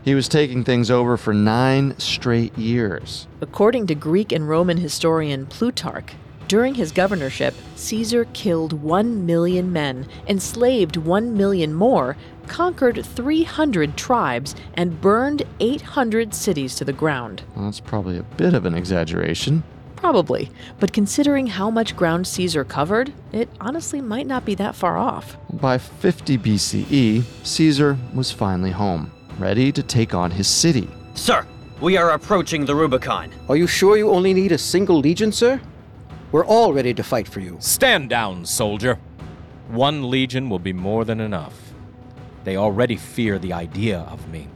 [0.04, 3.26] He was taking things over for nine straight years.
[3.40, 6.16] According to Greek and Roman historian Plutarch,
[6.52, 12.14] during his governorship, Caesar killed 1 million men, enslaved 1 million more,
[12.46, 17.42] conquered 300 tribes, and burned 800 cities to the ground.
[17.56, 19.62] Well, that's probably a bit of an exaggeration.
[19.96, 24.98] Probably, but considering how much ground Caesar covered, it honestly might not be that far
[24.98, 25.38] off.
[25.54, 30.86] By 50 BCE, Caesar was finally home, ready to take on his city.
[31.14, 31.46] Sir,
[31.80, 33.32] we are approaching the Rubicon.
[33.48, 35.58] Are you sure you only need a single legion, sir?
[36.32, 37.58] We're all ready to fight for you.
[37.60, 38.98] Stand down, soldier.
[39.68, 41.74] One legion will be more than enough.
[42.44, 44.48] They already fear the idea of me.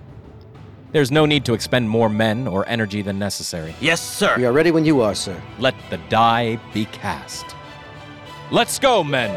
[0.92, 3.74] There's no need to expend more men or energy than necessary.
[3.78, 4.34] Yes, sir.
[4.38, 5.38] We are ready when you are, sir.
[5.58, 7.44] Let the die be cast.
[8.50, 9.34] Let's go, men!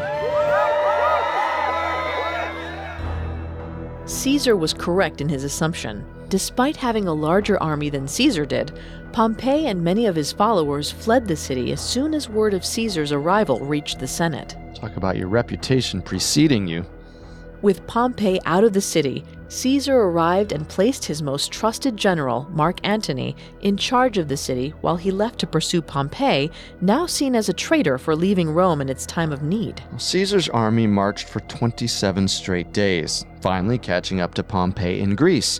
[4.08, 6.06] Caesar was correct in his assumption.
[6.30, 8.78] Despite having a larger army than Caesar did,
[9.12, 13.10] Pompey and many of his followers fled the city as soon as word of Caesar's
[13.10, 14.56] arrival reached the Senate.
[14.76, 16.86] Talk about your reputation preceding you.
[17.62, 22.78] With Pompey out of the city, Caesar arrived and placed his most trusted general, Mark
[22.84, 27.48] Antony, in charge of the city while he left to pursue Pompey, now seen as
[27.48, 29.82] a traitor for leaving Rome in its time of need.
[29.96, 35.58] Caesar's army marched for 27 straight days, finally catching up to Pompey in Greece.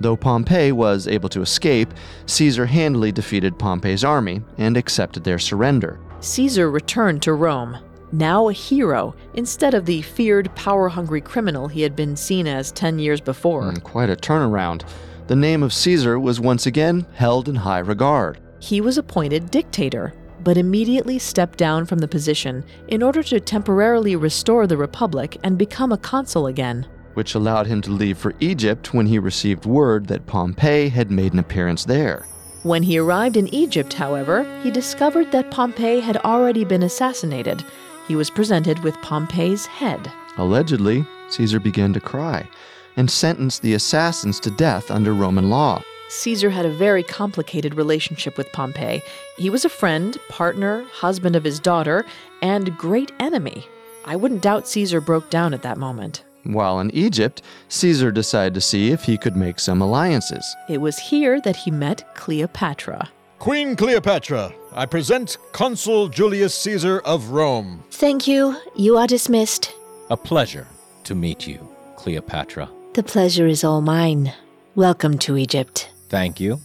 [0.00, 1.92] Though Pompey was able to escape,
[2.26, 5.98] Caesar handily defeated Pompey's army and accepted their surrender.
[6.20, 7.78] Caesar returned to Rome,
[8.12, 12.72] now a hero, instead of the feared, power hungry criminal he had been seen as
[12.72, 13.64] 10 years before.
[13.64, 14.88] Mm, quite a turnaround.
[15.26, 18.38] The name of Caesar was once again held in high regard.
[18.60, 24.16] He was appointed dictator, but immediately stepped down from the position in order to temporarily
[24.16, 26.86] restore the Republic and become a consul again.
[27.14, 31.32] Which allowed him to leave for Egypt when he received word that Pompey had made
[31.32, 32.26] an appearance there.
[32.62, 37.64] When he arrived in Egypt, however, he discovered that Pompey had already been assassinated.
[38.06, 40.10] He was presented with Pompey's head.
[40.36, 42.48] Allegedly, Caesar began to cry
[42.96, 45.80] and sentenced the assassins to death under Roman law.
[46.08, 49.02] Caesar had a very complicated relationship with Pompey.
[49.36, 52.04] He was a friend, partner, husband of his daughter,
[52.42, 53.66] and great enemy.
[54.04, 56.24] I wouldn't doubt Caesar broke down at that moment.
[56.48, 60.56] While in Egypt, Caesar decided to see if he could make some alliances.
[60.70, 63.10] It was here that he met Cleopatra.
[63.38, 67.84] Queen Cleopatra, I present Consul Julius Caesar of Rome.
[67.90, 68.56] Thank you.
[68.74, 69.74] You are dismissed.
[70.08, 70.66] A pleasure
[71.04, 72.70] to meet you, Cleopatra.
[72.94, 74.32] The pleasure is all mine.
[74.74, 75.90] Welcome to Egypt.
[76.08, 76.60] Thank you.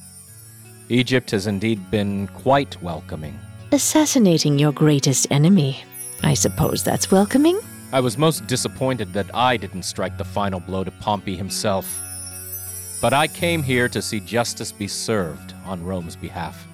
[0.87, 3.37] Egypt has indeed been quite welcoming.
[3.73, 5.83] Assassinating your greatest enemy.
[6.23, 7.59] I suppose that's welcoming?
[7.93, 12.01] I was most disappointed that I didn't strike the final blow to Pompey himself.
[12.99, 16.67] But I came here to see justice be served on Rome's behalf.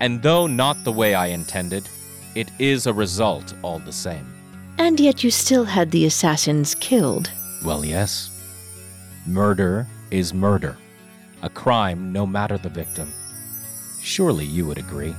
[0.00, 1.88] And though not the way I intended,
[2.34, 4.26] it is a result all the same.
[4.76, 7.30] And yet you still had the assassins killed.
[7.64, 8.42] Well, yes.
[9.28, 10.76] Murder is murder.
[11.42, 13.12] A crime, no matter the victim.
[14.02, 15.14] Surely you would agree.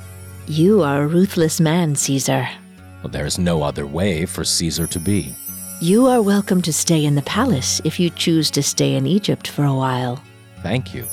[0.47, 2.49] You are a ruthless man, Caesar.
[3.05, 5.35] Well, there's no other way for Caesar to be.
[5.79, 9.47] You are welcome to stay in the palace if you choose to stay in Egypt
[9.47, 10.23] for a while.
[10.63, 11.05] Thank you.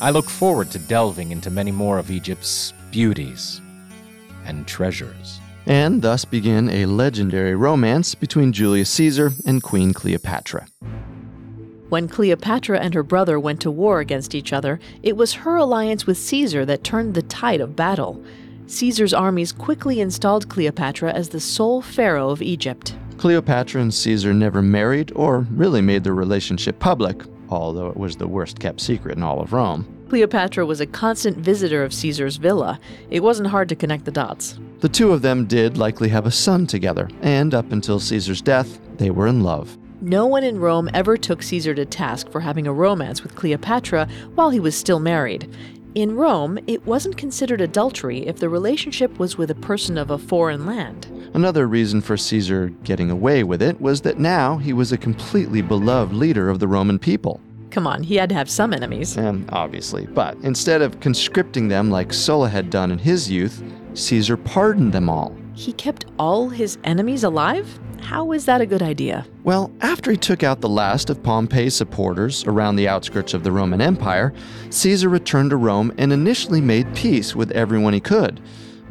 [0.00, 3.60] I look forward to delving into many more of Egypt's beauties
[4.44, 5.40] and treasures.
[5.66, 10.68] And thus began a legendary romance between Julius Caesar and Queen Cleopatra.
[11.88, 16.06] When Cleopatra and her brother went to war against each other, it was her alliance
[16.06, 18.22] with Caesar that turned the tide of battle.
[18.66, 22.94] Caesar's armies quickly installed Cleopatra as the sole pharaoh of Egypt.
[23.18, 28.26] Cleopatra and Caesar never married or really made their relationship public, although it was the
[28.26, 29.86] worst kept secret in all of Rome.
[30.08, 32.80] Cleopatra was a constant visitor of Caesar's villa.
[33.10, 34.58] It wasn't hard to connect the dots.
[34.80, 38.80] The two of them did likely have a son together, and up until Caesar's death,
[38.96, 39.76] they were in love.
[40.00, 44.06] No one in Rome ever took Caesar to task for having a romance with Cleopatra
[44.34, 45.50] while he was still married.
[45.94, 50.18] In Rome, it wasn't considered adultery if the relationship was with a person of a
[50.18, 51.06] foreign land.
[51.34, 55.62] Another reason for Caesar getting away with it was that now he was a completely
[55.62, 57.40] beloved leader of the Roman people.
[57.70, 59.16] Come on, he had to have some enemies.
[59.16, 63.62] And obviously, but instead of conscripting them like Sulla had done in his youth,
[63.94, 65.36] Caesar pardoned them all.
[65.54, 67.78] He kept all his enemies alive?
[68.02, 69.26] How is that a good idea?
[69.42, 73.52] Well, after he took out the last of Pompey's supporters around the outskirts of the
[73.52, 74.32] Roman Empire,
[74.70, 78.40] Caesar returned to Rome and initially made peace with everyone he could.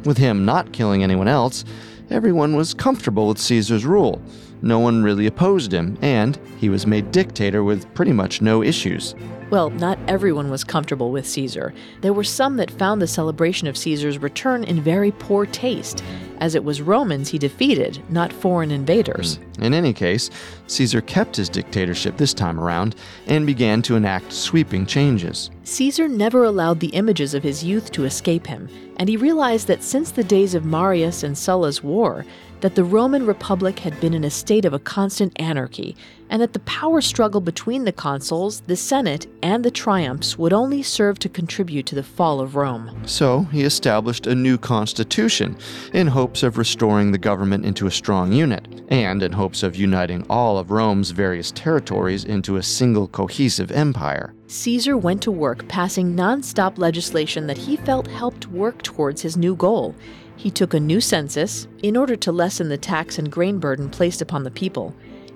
[0.04, 1.64] With him not killing anyone else,
[2.10, 4.20] everyone was comfortable with Caesar's rule.
[4.60, 9.14] No one really opposed him, and he was made dictator with pretty much no issues.
[9.54, 11.72] Well, not everyone was comfortable with Caesar.
[12.00, 16.02] There were some that found the celebration of Caesar's return in very poor taste,
[16.40, 19.36] as it was Romans he defeated, not foreign invaders.
[19.36, 19.62] Hmm.
[19.62, 20.28] In any case,
[20.66, 22.96] Caesar kept his dictatorship this time around
[23.28, 25.52] and began to enact sweeping changes.
[25.62, 29.84] Caesar never allowed the images of his youth to escape him, and he realized that
[29.84, 32.26] since the days of Marius and Sulla's war,
[32.60, 35.94] that the Roman Republic had been in a state of a constant anarchy,
[36.30, 40.82] and that the power struggle between the consuls, the Senate, and the triumphs would only
[40.82, 43.02] serve to contribute to the fall of Rome.
[43.06, 45.56] So he established a new constitution
[45.92, 50.24] in hopes of restoring the government into a strong unit, and in hopes of uniting
[50.28, 54.34] all of Rome's various territories into a single cohesive empire.
[54.46, 59.56] Caesar went to work passing non-stop legislation that he felt helped work towards his new
[59.56, 59.94] goal.
[60.36, 64.20] He took a new census in order to lessen the tax and grain burden placed
[64.20, 64.94] upon the people.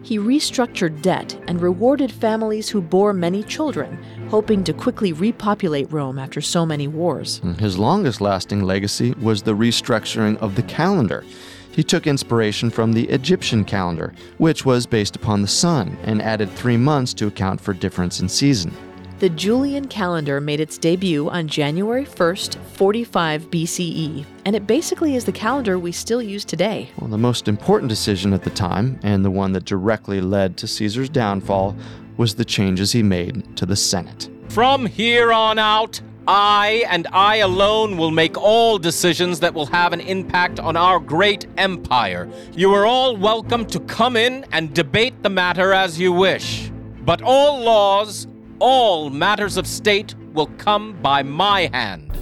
[0.09, 6.19] He restructured debt and rewarded families who bore many children, hoping to quickly repopulate Rome
[6.19, 7.41] after so many wars.
[7.41, 11.27] Hmm, his longest lasting legacy was the restructuring of the calendar.
[11.73, 16.51] He took inspiration from the Egyptian calendar, which was based upon the sun, and added
[16.53, 18.75] three months to account for difference in season.
[19.19, 25.25] The Julian calendar made its debut on January 1st, 45 BCE, and it basically is
[25.25, 26.91] the calendar we still use today.
[27.01, 30.69] Well, the most important decision at the time, and the one that directly led to
[30.69, 31.77] Caesar's downfall,
[32.17, 34.29] was the changes he made to the Senate.
[34.51, 39.93] From here on out, I and I alone will make all decisions that will have
[39.93, 42.31] an impact on our great empire.
[42.53, 46.71] You are all welcome to come in and debate the matter as you wish.
[47.05, 48.29] But all laws,
[48.61, 52.13] all matters of state will come by my hand.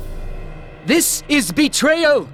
[0.86, 2.28] This is betrayal!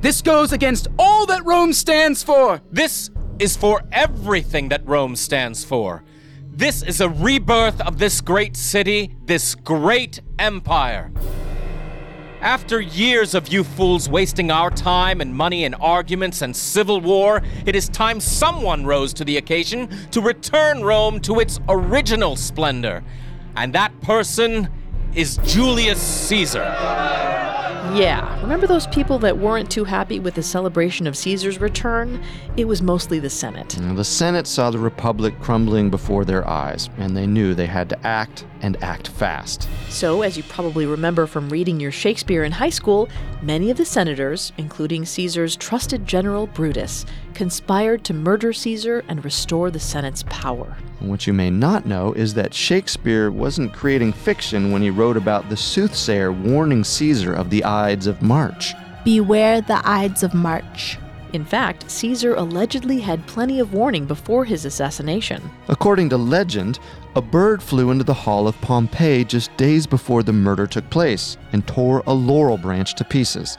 [0.00, 2.60] This goes against all that Rome stands for!
[2.70, 6.04] This is for everything that Rome stands for.
[6.54, 11.10] This is a rebirth of this great city, this great empire.
[12.42, 17.40] After years of you fools wasting our time and money in arguments and civil war,
[17.66, 23.04] it is time someone rose to the occasion to return Rome to its original splendor.
[23.56, 24.68] And that person
[25.14, 26.64] is Julius Caesar.
[27.94, 32.22] Yeah, remember those people that weren't too happy with the celebration of Caesar's return?
[32.56, 33.76] It was mostly the Senate.
[33.78, 38.06] The Senate saw the Republic crumbling before their eyes, and they knew they had to
[38.06, 39.68] act and act fast.
[39.90, 43.10] So, as you probably remember from reading your Shakespeare in high school,
[43.42, 49.70] many of the senators, including Caesar's trusted general Brutus, conspired to murder Caesar and restore
[49.70, 50.76] the Senate's power.
[51.00, 55.48] What you may not know is that Shakespeare wasn't creating fiction when he wrote about
[55.48, 58.74] the soothsayer warning Caesar of the Ides of March.
[59.04, 60.98] Beware the Ides of March.
[61.32, 65.50] In fact, Caesar allegedly had plenty of warning before his assassination.
[65.68, 66.78] According to legend,
[67.16, 71.38] a bird flew into the hall of Pompey just days before the murder took place
[71.52, 73.56] and tore a laurel branch to pieces,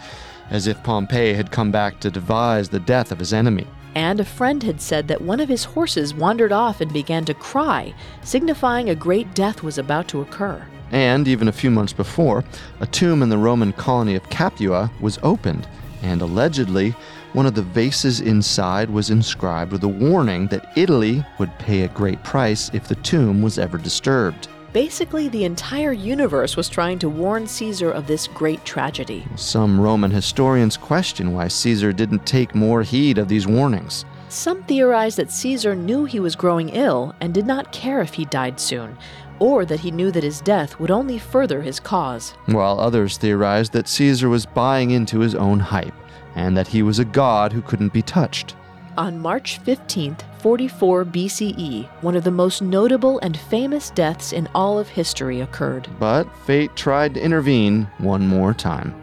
[0.49, 3.67] as if Pompey had come back to devise the death of his enemy.
[3.95, 7.33] And a friend had said that one of his horses wandered off and began to
[7.33, 10.65] cry, signifying a great death was about to occur.
[10.91, 12.43] And even a few months before,
[12.79, 15.67] a tomb in the Roman colony of Capua was opened,
[16.01, 16.95] and allegedly,
[17.33, 21.87] one of the vases inside was inscribed with a warning that Italy would pay a
[21.87, 24.47] great price if the tomb was ever disturbed.
[24.73, 29.23] Basically, the entire universe was trying to warn Caesar of this great tragedy.
[29.35, 34.03] Some Roman historians question why Caesar didn't take more heed of these warnings.
[34.29, 38.25] Some theorize that Caesar knew he was growing ill and did not care if he
[38.25, 38.97] died soon,
[39.37, 42.33] or that he knew that his death would only further his cause.
[42.47, 45.93] While others theorize that Caesar was buying into his own hype,
[46.33, 48.55] and that he was a god who couldn't be touched.
[48.95, 54.77] On March 15, 44 BCE, one of the most notable and famous deaths in all
[54.77, 55.87] of history occurred.
[55.99, 58.93] But fate tried to intervene one more time.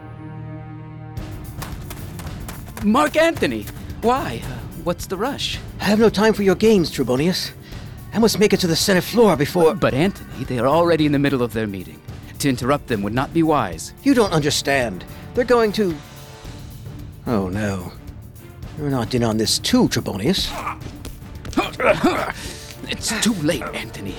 [2.85, 3.65] Mark Antony!
[4.01, 4.41] Why?
[4.45, 4.53] Uh,
[4.85, 5.59] what's the rush?
[5.81, 7.51] I have no time for your games, Trebonius.
[8.13, 9.75] I must make it to the Senate floor before.
[9.75, 12.01] But, Antony, they are already in the middle of their meeting.
[12.39, 13.93] To interrupt them would not be wise.
[14.03, 15.03] You don't understand.
[15.33, 15.95] They're going to.
[17.27, 17.91] Oh no.
[18.81, 20.49] You're not in on this too, Trebonius.
[22.89, 24.15] It's too late, Antony.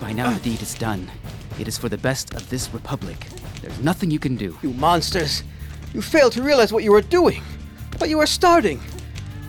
[0.00, 1.10] By now the deed is done.
[1.58, 3.26] It is for the best of this republic.
[3.60, 4.56] There's nothing you can do.
[4.62, 5.42] You monsters!
[5.92, 7.42] You failed to realize what you are doing.
[7.98, 8.80] what you are starting.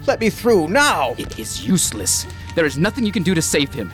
[0.08, 1.14] Let me through now.
[1.20, 2.26] It is useless.
[2.56, 3.94] There is nothing you can do to save him.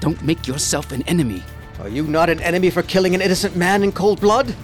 [0.00, 1.44] Don't make yourself an enemy.
[1.78, 4.56] Are you not an enemy for killing an innocent man in cold blood?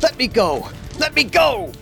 [0.00, 0.68] Let me go!
[1.00, 1.72] Let me go!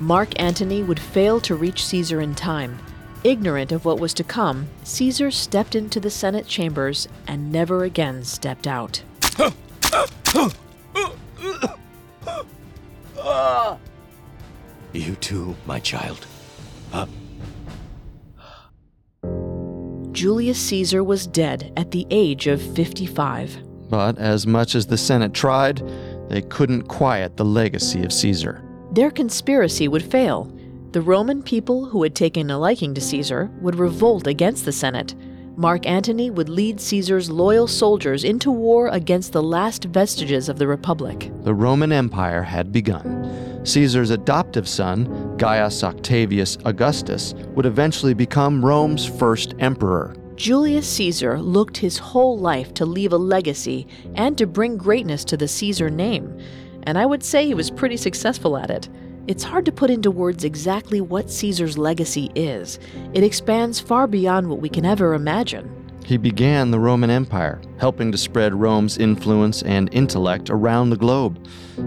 [0.00, 2.78] Mark Antony would fail to reach Caesar in time.
[3.24, 8.24] Ignorant of what was to come, Caesar stepped into the Senate chambers and never again
[8.24, 9.02] stepped out.
[14.92, 16.26] You too, my child.
[16.92, 17.08] Up.
[20.12, 23.58] Julius Caesar was dead at the age of 55.
[23.88, 25.82] But as much as the Senate tried,
[26.28, 28.61] they couldn't quiet the legacy of Caesar.
[28.92, 30.52] Their conspiracy would fail.
[30.90, 35.14] The Roman people who had taken a liking to Caesar would revolt against the Senate.
[35.56, 40.66] Mark Antony would lead Caesar's loyal soldiers into war against the last vestiges of the
[40.66, 41.30] Republic.
[41.40, 43.64] The Roman Empire had begun.
[43.64, 50.14] Caesar's adoptive son, Gaius Octavius Augustus, would eventually become Rome's first emperor.
[50.36, 53.86] Julius Caesar looked his whole life to leave a legacy
[54.16, 56.38] and to bring greatness to the Caesar name,
[56.84, 58.88] and I would say he was pretty successful at it.
[59.28, 62.80] It's hard to put into words exactly what Caesar's legacy is.
[63.14, 65.82] It expands far beyond what we can ever imagine.
[66.04, 71.46] He began the Roman Empire, helping to spread Rome's influence and intellect around the globe.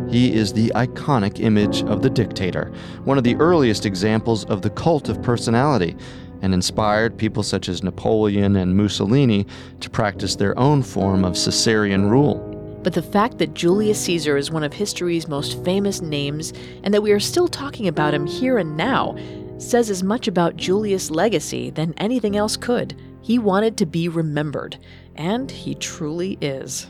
[0.09, 2.71] He is the iconic image of the dictator,
[3.03, 5.97] one of the earliest examples of the cult of personality,
[6.41, 9.45] and inspired people such as Napoleon and Mussolini
[9.81, 12.54] to practice their own form of Caesarian rule.
[12.85, 17.01] But the fact that Julius Caesar is one of history's most famous names and that
[17.01, 19.17] we are still talking about him here and now
[19.57, 22.95] says as much about Julius' legacy than anything else could.
[23.21, 24.77] He wanted to be remembered,
[25.15, 26.85] and he truly is.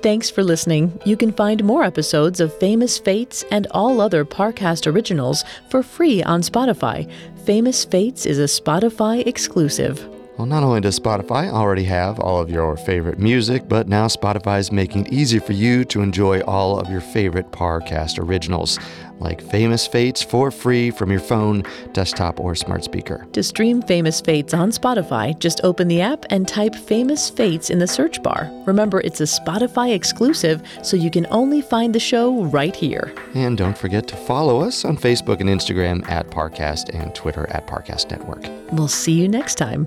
[0.00, 0.96] Thanks for listening.
[1.04, 6.22] You can find more episodes of Famous Fates and all other Parcast originals for free
[6.22, 7.10] on Spotify.
[7.44, 10.06] Famous Fates is a Spotify exclusive.
[10.38, 14.60] Well, not only does Spotify already have all of your favorite music, but now Spotify
[14.60, 18.78] is making it easier for you to enjoy all of your favorite Parcast originals,
[19.20, 23.26] like Famous Fates for free from your phone, desktop, or smart speaker.
[23.32, 27.78] To stream Famous Fates on Spotify, just open the app and type Famous Fates in
[27.78, 28.50] the search bar.
[28.66, 33.12] Remember, it's a Spotify exclusive, so you can only find the show right here.
[33.34, 37.66] And don't forget to follow us on Facebook and Instagram at Parcast and Twitter at
[37.66, 38.44] Parcast Network.
[38.72, 39.86] We'll see you next time.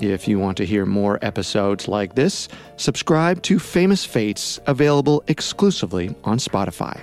[0.00, 6.14] If you want to hear more episodes like this, subscribe to Famous Fates, available exclusively
[6.22, 7.00] on Spotify.